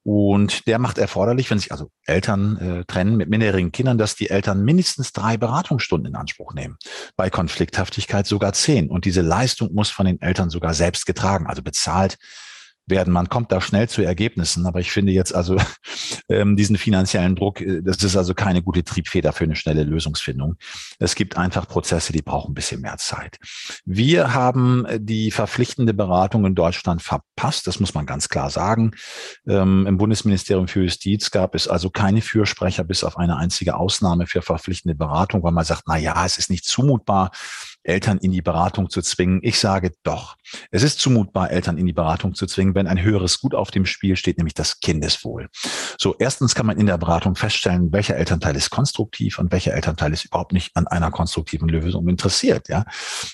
[0.05, 4.31] Und der macht erforderlich, wenn sich also Eltern äh, trennen mit minderjährigen Kindern, dass die
[4.31, 6.79] Eltern mindestens drei Beratungsstunden in Anspruch nehmen.
[7.17, 8.91] Bei Konflikthaftigkeit sogar zehn.
[8.91, 12.17] Und diese Leistung muss von den Eltern sogar selbst getragen, also bezahlt
[12.87, 13.13] werden.
[13.13, 15.57] Man kommt da schnell zu Ergebnissen, aber ich finde jetzt also
[16.29, 20.57] ähm, diesen finanziellen Druck, äh, das ist also keine gute Triebfeder für eine schnelle Lösungsfindung.
[20.99, 23.39] Es gibt einfach Prozesse, die brauchen ein bisschen mehr Zeit.
[23.85, 28.93] Wir haben äh, die verpflichtende Beratung in Deutschland verpasst, das muss man ganz klar sagen.
[29.47, 34.27] Ähm, Im Bundesministerium für Justiz gab es also keine Fürsprecher bis auf eine einzige Ausnahme
[34.27, 37.31] für verpflichtende Beratung, weil man sagt, na ja, es ist nicht zumutbar,
[37.83, 39.41] Eltern in die Beratung zu zwingen.
[39.43, 40.37] Ich sage doch,
[40.71, 43.87] es ist zumutbar, Eltern in die Beratung zu zwingen, wenn ein höheres Gut auf dem
[43.87, 45.49] Spiel steht, nämlich das Kindeswohl.
[45.99, 50.13] So, erstens kann man in der Beratung feststellen, welcher Elternteil ist konstruktiv und welcher Elternteil
[50.13, 52.69] ist überhaupt nicht an einer konstruktiven Lösung interessiert.
[52.69, 52.85] Ja,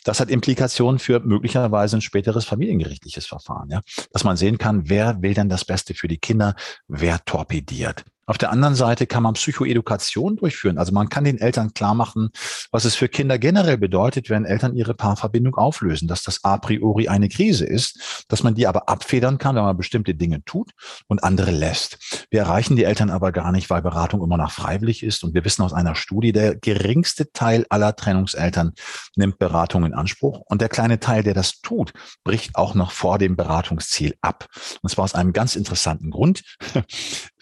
[0.05, 3.71] das hat Implikationen für möglicherweise ein späteres familiengerichtliches Verfahren.
[3.71, 3.81] Ja,
[4.13, 6.55] dass man sehen kann, wer will denn das Beste für die Kinder,
[6.89, 8.05] wer torpediert.
[8.27, 10.79] Auf der anderen Seite kann man Psychoedukation durchführen.
[10.79, 12.31] Also man kann den Eltern klar machen,
[12.73, 17.07] was es für Kinder generell bedeutet, wenn Eltern ihre Paarverbindung auflösen, dass das a priori
[17.09, 20.73] eine Krise ist, dass man die aber abfedern kann, wenn man bestimmte Dinge tut
[21.07, 22.27] und andere lässt.
[22.31, 25.23] Wir erreichen die Eltern aber gar nicht, weil Beratung immer noch freiwillig ist.
[25.23, 28.73] Und wir wissen aus einer Studie, der geringste Teil aller Trennungseltern
[29.15, 30.43] nimmt Beratung in Anspruch.
[30.47, 31.93] Und der kleine Teil, der das tut,
[32.25, 34.47] bricht auch noch vor dem Beratungsziel ab.
[34.83, 36.43] Und zwar aus einem ganz interessanten Grund.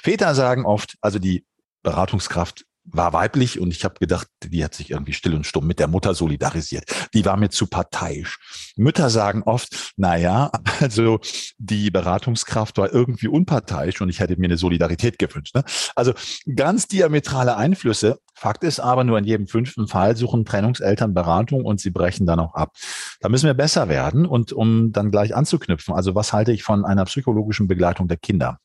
[0.04, 1.46] Väter sagen oft, also die
[1.82, 5.78] Beratungskraft war weiblich und ich habe gedacht, die hat sich irgendwie still und stumm mit
[5.78, 6.84] der Mutter solidarisiert.
[7.14, 8.74] Die war mir zu parteiisch.
[8.76, 11.20] Mütter sagen oft, na ja, also
[11.56, 15.54] die Beratungskraft war irgendwie unparteiisch und ich hätte mir eine Solidarität gewünscht.
[15.54, 15.64] Ne?
[15.96, 16.12] Also
[16.54, 18.18] ganz diametrale Einflüsse.
[18.34, 22.40] Fakt ist aber, nur in jedem fünften Fall suchen Trennungseltern Beratung und sie brechen dann
[22.40, 22.76] auch ab.
[23.20, 25.94] Da müssen wir besser werden und um dann gleich anzuknüpfen.
[25.94, 28.58] Also was halte ich von einer psychologischen Begleitung der Kinder?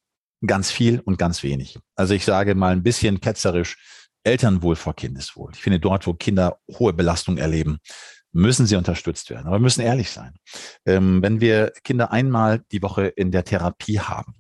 [0.46, 1.78] Ganz viel und ganz wenig.
[1.96, 3.78] Also ich sage mal ein bisschen ketzerisch,
[4.24, 5.52] Elternwohl vor Kindeswohl.
[5.54, 7.80] Ich finde, dort, wo Kinder hohe Belastung erleben,
[8.32, 9.48] müssen sie unterstützt werden.
[9.48, 10.36] Aber wir müssen ehrlich sein.
[10.86, 14.36] Ähm, wenn wir Kinder einmal die Woche in der Therapie haben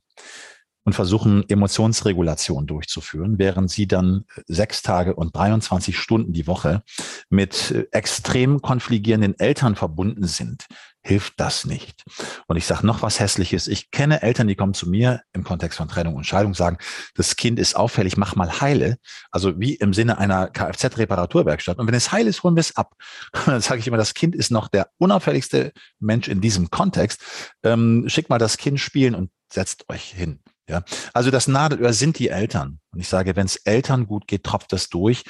[0.84, 6.84] und versuchen, Emotionsregulation durchzuführen, während sie dann sechs Tage und 23 Stunden die Woche
[7.30, 10.68] mit äh, extrem konfligierenden Eltern verbunden sind,
[11.02, 12.04] hilft das nicht.
[12.48, 13.68] Und ich sage noch was Hässliches.
[13.68, 16.78] Ich kenne Eltern, die kommen zu mir im Kontext von Trennung und Scheidung, sagen,
[17.16, 18.98] das Kind ist auffällig, mach mal heile.
[19.32, 21.80] Also wie im Sinne einer Kfz-Reparaturwerkstatt.
[21.80, 22.96] Und wenn es heil ist, holen wir es ab.
[23.46, 27.22] Dann sage ich immer, das Kind ist noch der unauffälligste Mensch in diesem Kontext.
[27.64, 30.40] Ähm, schickt mal das Kind spielen und setzt euch hin.
[30.68, 30.84] Ja,
[31.14, 32.80] also das Nadelöhr sind die Eltern.
[32.92, 35.24] Und ich sage, wenn es Eltern gut geht, tropft das durch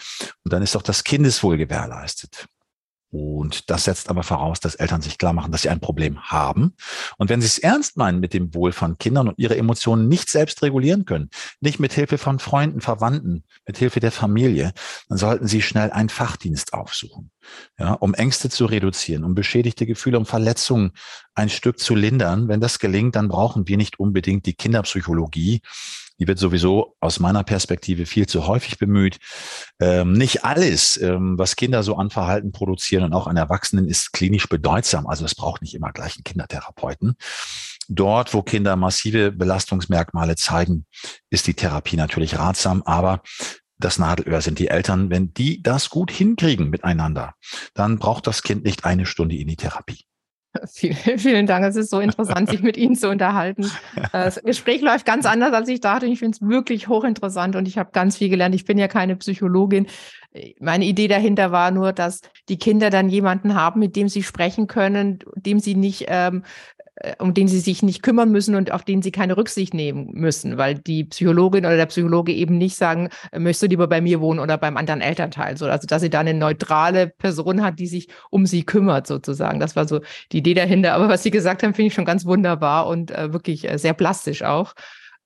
[0.43, 2.47] und dann ist auch das Kindeswohl gewährleistet.
[3.11, 6.75] Und das setzt aber voraus, dass Eltern sich klar machen, dass sie ein Problem haben.
[7.17, 10.29] Und wenn sie es ernst meinen mit dem Wohl von Kindern und ihre Emotionen nicht
[10.29, 11.29] selbst regulieren können,
[11.59, 14.73] nicht mit Hilfe von Freunden, Verwandten, mit Hilfe der Familie,
[15.07, 17.31] dann sollten sie schnell einen Fachdienst aufsuchen,
[17.79, 20.91] ja, um Ängste zu reduzieren, um beschädigte Gefühle, um Verletzungen
[21.33, 22.47] ein Stück zu lindern.
[22.47, 25.61] Wenn das gelingt, dann brauchen wir nicht unbedingt die Kinderpsychologie,
[26.19, 29.17] die wird sowieso aus meiner Perspektive viel zu häufig bemüht.
[29.79, 34.11] Ähm, nicht alles, ähm, was Kinder so an Verhalten produzieren und auch an Erwachsenen, ist
[34.11, 35.07] klinisch bedeutsam.
[35.07, 37.15] Also es braucht nicht immer gleich einen Kindertherapeuten.
[37.87, 40.85] Dort, wo Kinder massive Belastungsmerkmale zeigen,
[41.29, 43.23] ist die Therapie natürlich ratsam, aber
[43.79, 45.09] das Nadelöhr sind die Eltern.
[45.09, 47.33] Wenn die das gut hinkriegen miteinander,
[47.73, 50.08] dann braucht das Kind nicht eine Stunde in die Therapie.
[50.73, 51.65] Vielen, vielen Dank.
[51.65, 53.69] Es ist so interessant, sich mit Ihnen zu unterhalten.
[54.11, 56.05] Das Gespräch läuft ganz anders, als ich dachte.
[56.05, 58.55] Ich finde es wirklich hochinteressant und ich habe ganz viel gelernt.
[58.55, 59.87] Ich bin ja keine Psychologin.
[60.59, 64.67] Meine Idee dahinter war nur, dass die Kinder dann jemanden haben, mit dem sie sprechen
[64.67, 66.43] können, dem sie nicht ähm,
[66.77, 66.78] äh,
[67.19, 70.57] um den sie sich nicht kümmern müssen und auf den sie keine Rücksicht nehmen müssen,
[70.57, 74.19] weil die Psychologin oder der Psychologe eben nicht sagen, äh, möchtest du lieber bei mir
[74.19, 75.57] wohnen oder beim anderen Elternteil.
[75.57, 79.59] So, also dass sie da eine neutrale Person hat, die sich um sie kümmert, sozusagen.
[79.59, 80.93] Das war so die Idee dahinter.
[80.93, 83.93] Aber was Sie gesagt haben, finde ich schon ganz wunderbar und äh, wirklich äh, sehr
[83.93, 84.73] plastisch auch.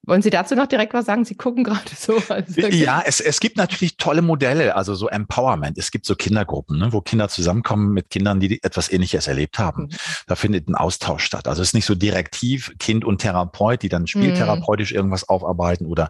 [0.05, 1.23] Wollen Sie dazu noch direkt was sagen?
[1.23, 2.21] Sie gucken gerade so.
[2.27, 5.77] Also ja, es, es gibt natürlich tolle Modelle, also so Empowerment.
[5.77, 9.83] Es gibt so Kindergruppen, ne, wo Kinder zusammenkommen mit Kindern, die etwas Ähnliches erlebt haben.
[9.83, 9.89] Mhm.
[10.27, 11.47] Da findet ein Austausch statt.
[11.47, 14.97] Also es ist nicht so direktiv Kind und Therapeut, die dann spieltherapeutisch mhm.
[14.97, 16.09] irgendwas aufarbeiten oder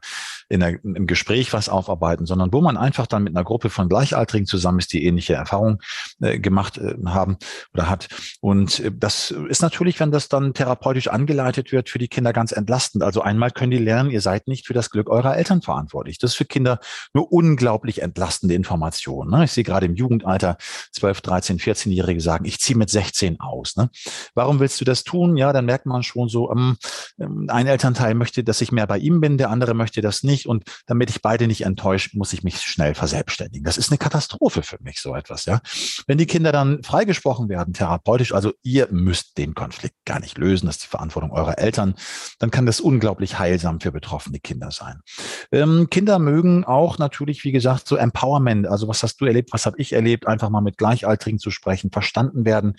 [0.49, 3.89] in der, im Gespräch was aufarbeiten, sondern wo man einfach dann mit einer Gruppe von
[3.89, 5.79] Gleichaltrigen zusammen ist, die ähnliche Erfahrungen
[6.19, 7.37] äh, gemacht äh, haben
[7.73, 8.07] oder hat.
[8.41, 12.51] Und äh, das ist natürlich, wenn das dann therapeutisch angeleitet wird, für die Kinder ganz
[12.51, 13.03] entlastend.
[13.03, 16.17] Also einmal können die lernen, ihr seid nicht für das Glück eurer Eltern verantwortlich.
[16.17, 16.79] Das ist für Kinder
[17.13, 19.29] eine unglaublich entlastende Information.
[19.29, 19.43] Ne?
[19.45, 20.57] Ich sehe gerade im Jugendalter
[20.91, 23.75] 12, 13, 14-Jährige sagen, ich ziehe mit 16 aus.
[23.75, 23.89] Ne?
[24.33, 25.37] Warum willst du das tun?
[25.37, 26.77] Ja, dann merkt man schon so, ähm,
[27.19, 30.47] ähm, ein Elternteil möchte, dass ich mehr bei ihm bin, der andere möchte das nicht.
[30.47, 33.63] Und damit ich beide nicht enttäusche, muss ich mich schnell verselbstständigen.
[33.63, 35.45] Das ist eine Katastrophe für mich, so etwas.
[35.45, 35.61] Ja,
[36.07, 40.67] Wenn die Kinder dann freigesprochen werden, therapeutisch, also ihr müsst den Konflikt gar nicht lösen,
[40.67, 41.95] das ist die Verantwortung eurer Eltern,
[42.39, 45.01] dann kann das unglaublich heilsam für betroffene Kinder sein.
[45.51, 48.67] Ähm, Kinder mögen auch natürlich, wie gesagt, so Empowerment.
[48.67, 50.27] Also was hast du erlebt, was habe ich erlebt?
[50.27, 52.75] Einfach mal mit Gleichaltrigen zu sprechen, verstanden werden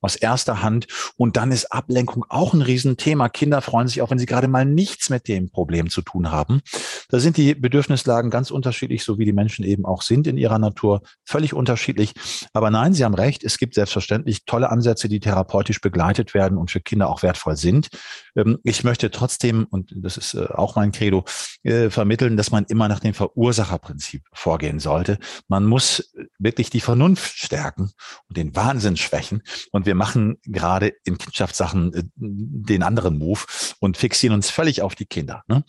[0.00, 0.86] aus erster Hand.
[1.16, 3.28] Und dann ist Ablenkung auch ein Riesenthema.
[3.28, 6.60] Kinder freuen sich auch, wenn sie gerade mal nichts mit dem Problem zu tun haben.
[7.08, 10.58] Da sind die Bedürfnislagen ganz unterschiedlich, so wie die Menschen eben auch sind in ihrer
[10.58, 12.14] Natur, völlig unterschiedlich.
[12.52, 16.70] Aber nein, Sie haben recht, es gibt selbstverständlich tolle Ansätze, die therapeutisch begleitet werden und
[16.70, 17.88] für Kinder auch wertvoll sind.
[18.36, 21.24] Ähm, ich möchte trotzdem, und das ist auch mein Credo,
[21.62, 25.18] äh, vermitteln, dass man immer nach dem Verursacherprinzip vorgehen sollte.
[25.48, 27.90] Man muss wirklich die Vernunft stärken
[28.28, 29.42] und den Wahnsinn schwächen.
[29.72, 33.40] Und wir machen gerade in Kindschaftssachen äh, den anderen Move
[33.80, 35.42] und fixieren uns völlig auf die Kinder.
[35.48, 35.64] Ne?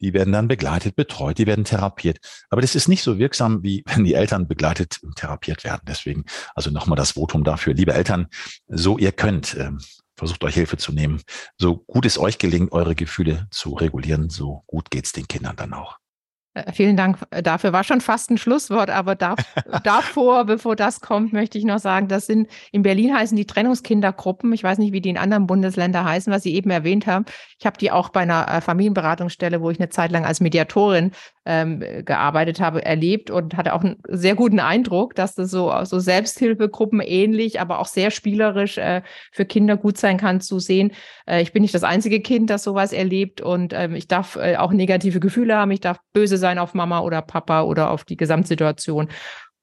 [0.00, 2.18] Die werden dann begleitet, betreut, die werden therapiert.
[2.50, 5.82] Aber das ist nicht so wirksam, wie wenn die Eltern begleitet und therapiert werden.
[5.86, 7.74] Deswegen also nochmal das Votum dafür.
[7.74, 8.28] Liebe Eltern,
[8.68, 9.78] so ihr könnt, ähm,
[10.22, 11.20] versucht euch Hilfe zu nehmen.
[11.58, 15.74] So gut es euch gelingt, eure Gefühle zu regulieren, so gut geht's den Kindern dann
[15.74, 15.98] auch.
[16.54, 17.72] Äh, vielen Dank äh, dafür.
[17.72, 19.36] War schon fast ein Schlusswort, aber da,
[19.84, 24.52] davor, bevor das kommt, möchte ich noch sagen, das sind in Berlin heißen die Trennungskindergruppen.
[24.52, 27.24] Ich weiß nicht, wie die in anderen Bundesländern heißen, was Sie eben erwähnt haben.
[27.58, 31.12] Ich habe die auch bei einer äh, Familienberatungsstelle, wo ich eine Zeit lang als Mediatorin
[31.44, 35.98] ähm, gearbeitet habe, erlebt und hatte auch einen sehr guten Eindruck, dass das so, so
[35.98, 40.92] Selbsthilfegruppen ähnlich, aber auch sehr spielerisch äh, für Kinder gut sein kann zu sehen.
[41.26, 44.56] Äh, ich bin nicht das einzige Kind, das sowas erlebt und ähm, ich darf äh,
[44.56, 45.70] auch negative Gefühle haben.
[45.72, 49.08] Ich darf böse sein auf Mama oder Papa oder auf die Gesamtsituation.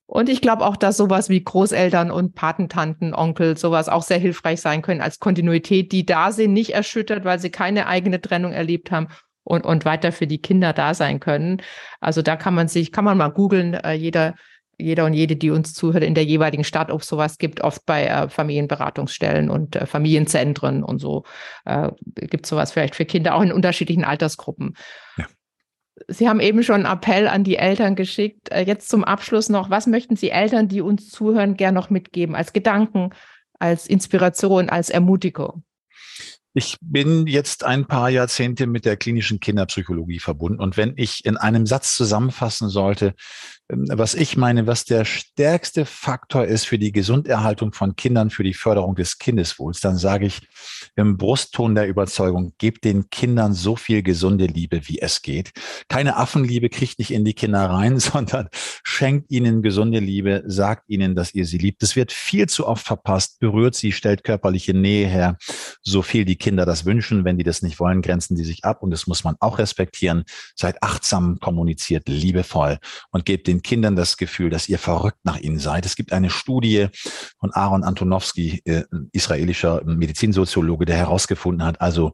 [0.10, 4.60] Und ich glaube auch, dass sowas wie Großeltern und Patentanten, Onkel, sowas auch sehr hilfreich
[4.60, 8.90] sein können als Kontinuität, die da sind, nicht erschüttert, weil sie keine eigene Trennung erlebt
[8.90, 9.10] haben
[9.44, 11.62] und, und weiter für die Kinder da sein können.
[12.00, 14.34] Also da kann man sich, kann man mal googeln, äh, jeder,
[14.80, 18.08] jeder und jede, die uns zuhört, in der jeweiligen Stadt, ob sowas gibt, oft bei
[18.08, 21.24] äh, Familienberatungsstellen und äh, Familienzentren und so.
[21.66, 24.76] Äh, gibt sowas vielleicht für Kinder auch in unterschiedlichen Altersgruppen.
[26.08, 28.52] Sie haben eben schon einen Appell an die Eltern geschickt.
[28.52, 32.36] Äh, jetzt zum Abschluss noch, was möchten Sie Eltern, die uns zuhören, gern noch mitgeben
[32.36, 33.10] als Gedanken,
[33.60, 35.64] als Inspiration, als Ermutigung?
[36.54, 40.60] Ich bin jetzt ein paar Jahrzehnte mit der klinischen Kinderpsychologie verbunden.
[40.60, 43.14] Und wenn ich in einem Satz zusammenfassen sollte,
[43.72, 48.56] was ich meine, was der stärkste Faktor ist für die Gesunderhaltung von Kindern, für die
[48.56, 50.42] Förderung des Kindeswohls, dann sage ich
[50.96, 55.52] im Brustton der Überzeugung, gebt den Kindern so viel gesunde Liebe, wie es geht.
[55.88, 58.50] Keine Affenliebe kriegt nicht in die Kinder rein, sondern
[58.84, 61.84] schenkt ihnen gesunde Liebe, sagt ihnen, dass ihr sie liebt.
[61.84, 65.38] Das wird viel zu oft verpasst, berührt sie, stellt körperliche Nähe her,
[65.84, 67.24] so viel die Kinder das wünschen.
[67.24, 70.24] Wenn die das nicht wollen, grenzen die sich ab und das muss man auch respektieren.
[70.56, 72.80] Seid achtsam, kommuniziert liebevoll
[73.12, 75.86] und gebt den Kindern das Gefühl, dass ihr verrückt nach ihnen seid.
[75.86, 76.88] Es gibt eine Studie
[77.40, 82.14] von Aaron Antonowski, äh, israelischer Medizinsoziologe, der herausgefunden hat, also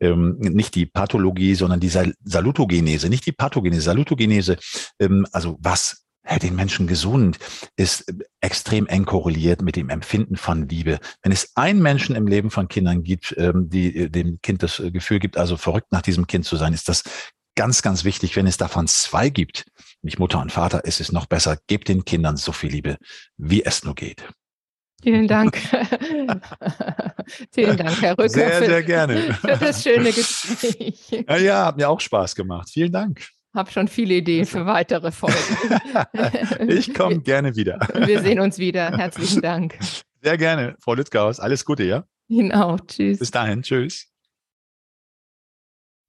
[0.00, 4.56] ähm, nicht die Pathologie, sondern die Sal Salutogenese, nicht die Pathogenese, Salutogenese,
[4.98, 7.38] ähm, also was hält den Menschen gesund,
[7.76, 11.00] ist extrem eng korreliert mit dem Empfinden von Liebe.
[11.22, 14.78] Wenn es einen Menschen im Leben von Kindern gibt, ähm, die äh, dem Kind das
[14.78, 17.02] äh, Gefühl gibt, also verrückt nach diesem Kind zu sein, ist das
[17.54, 18.36] ganz, ganz wichtig.
[18.36, 19.64] Wenn es davon zwei gibt,
[20.02, 21.58] nicht Mutter und Vater, ist es noch besser.
[21.66, 22.96] Gebt den Kindern so viel Liebe,
[23.36, 24.24] wie es nur geht.
[25.02, 25.56] Vielen Dank.
[27.52, 28.28] Vielen Dank, Herr Rücker.
[28.28, 29.34] Sehr, sehr gerne.
[29.34, 31.24] Für das schöne Gespräch.
[31.26, 32.68] Ja, ja, hat mir auch Spaß gemacht.
[32.70, 33.26] Vielen Dank.
[33.54, 35.36] Habe schon viele Ideen für weitere Folgen.
[36.68, 37.80] ich komme gerne wieder.
[37.94, 38.96] Wir sehen uns wieder.
[38.96, 39.78] Herzlichen Dank.
[40.22, 41.40] Sehr gerne, Frau Lützgaus.
[41.40, 42.04] Alles Gute, ja?
[42.28, 42.78] Ihnen auch.
[42.86, 43.18] Tschüss.
[43.18, 43.62] Bis dahin.
[43.62, 44.09] Tschüss.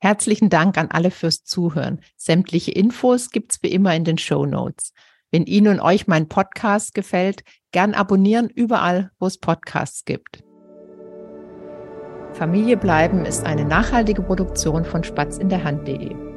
[0.04, 2.02] Herzlichen Dank an alle fürs Zuhören.
[2.18, 4.94] Sämtliche Infos gibt's wie immer in den Show Notes.
[5.30, 10.44] Wenn Ihnen und euch mein Podcast gefällt, gern abonnieren überall, wo es Podcasts gibt.
[12.34, 16.31] Familie bleiben ist eine nachhaltige Produktion von spatzinderhand.de.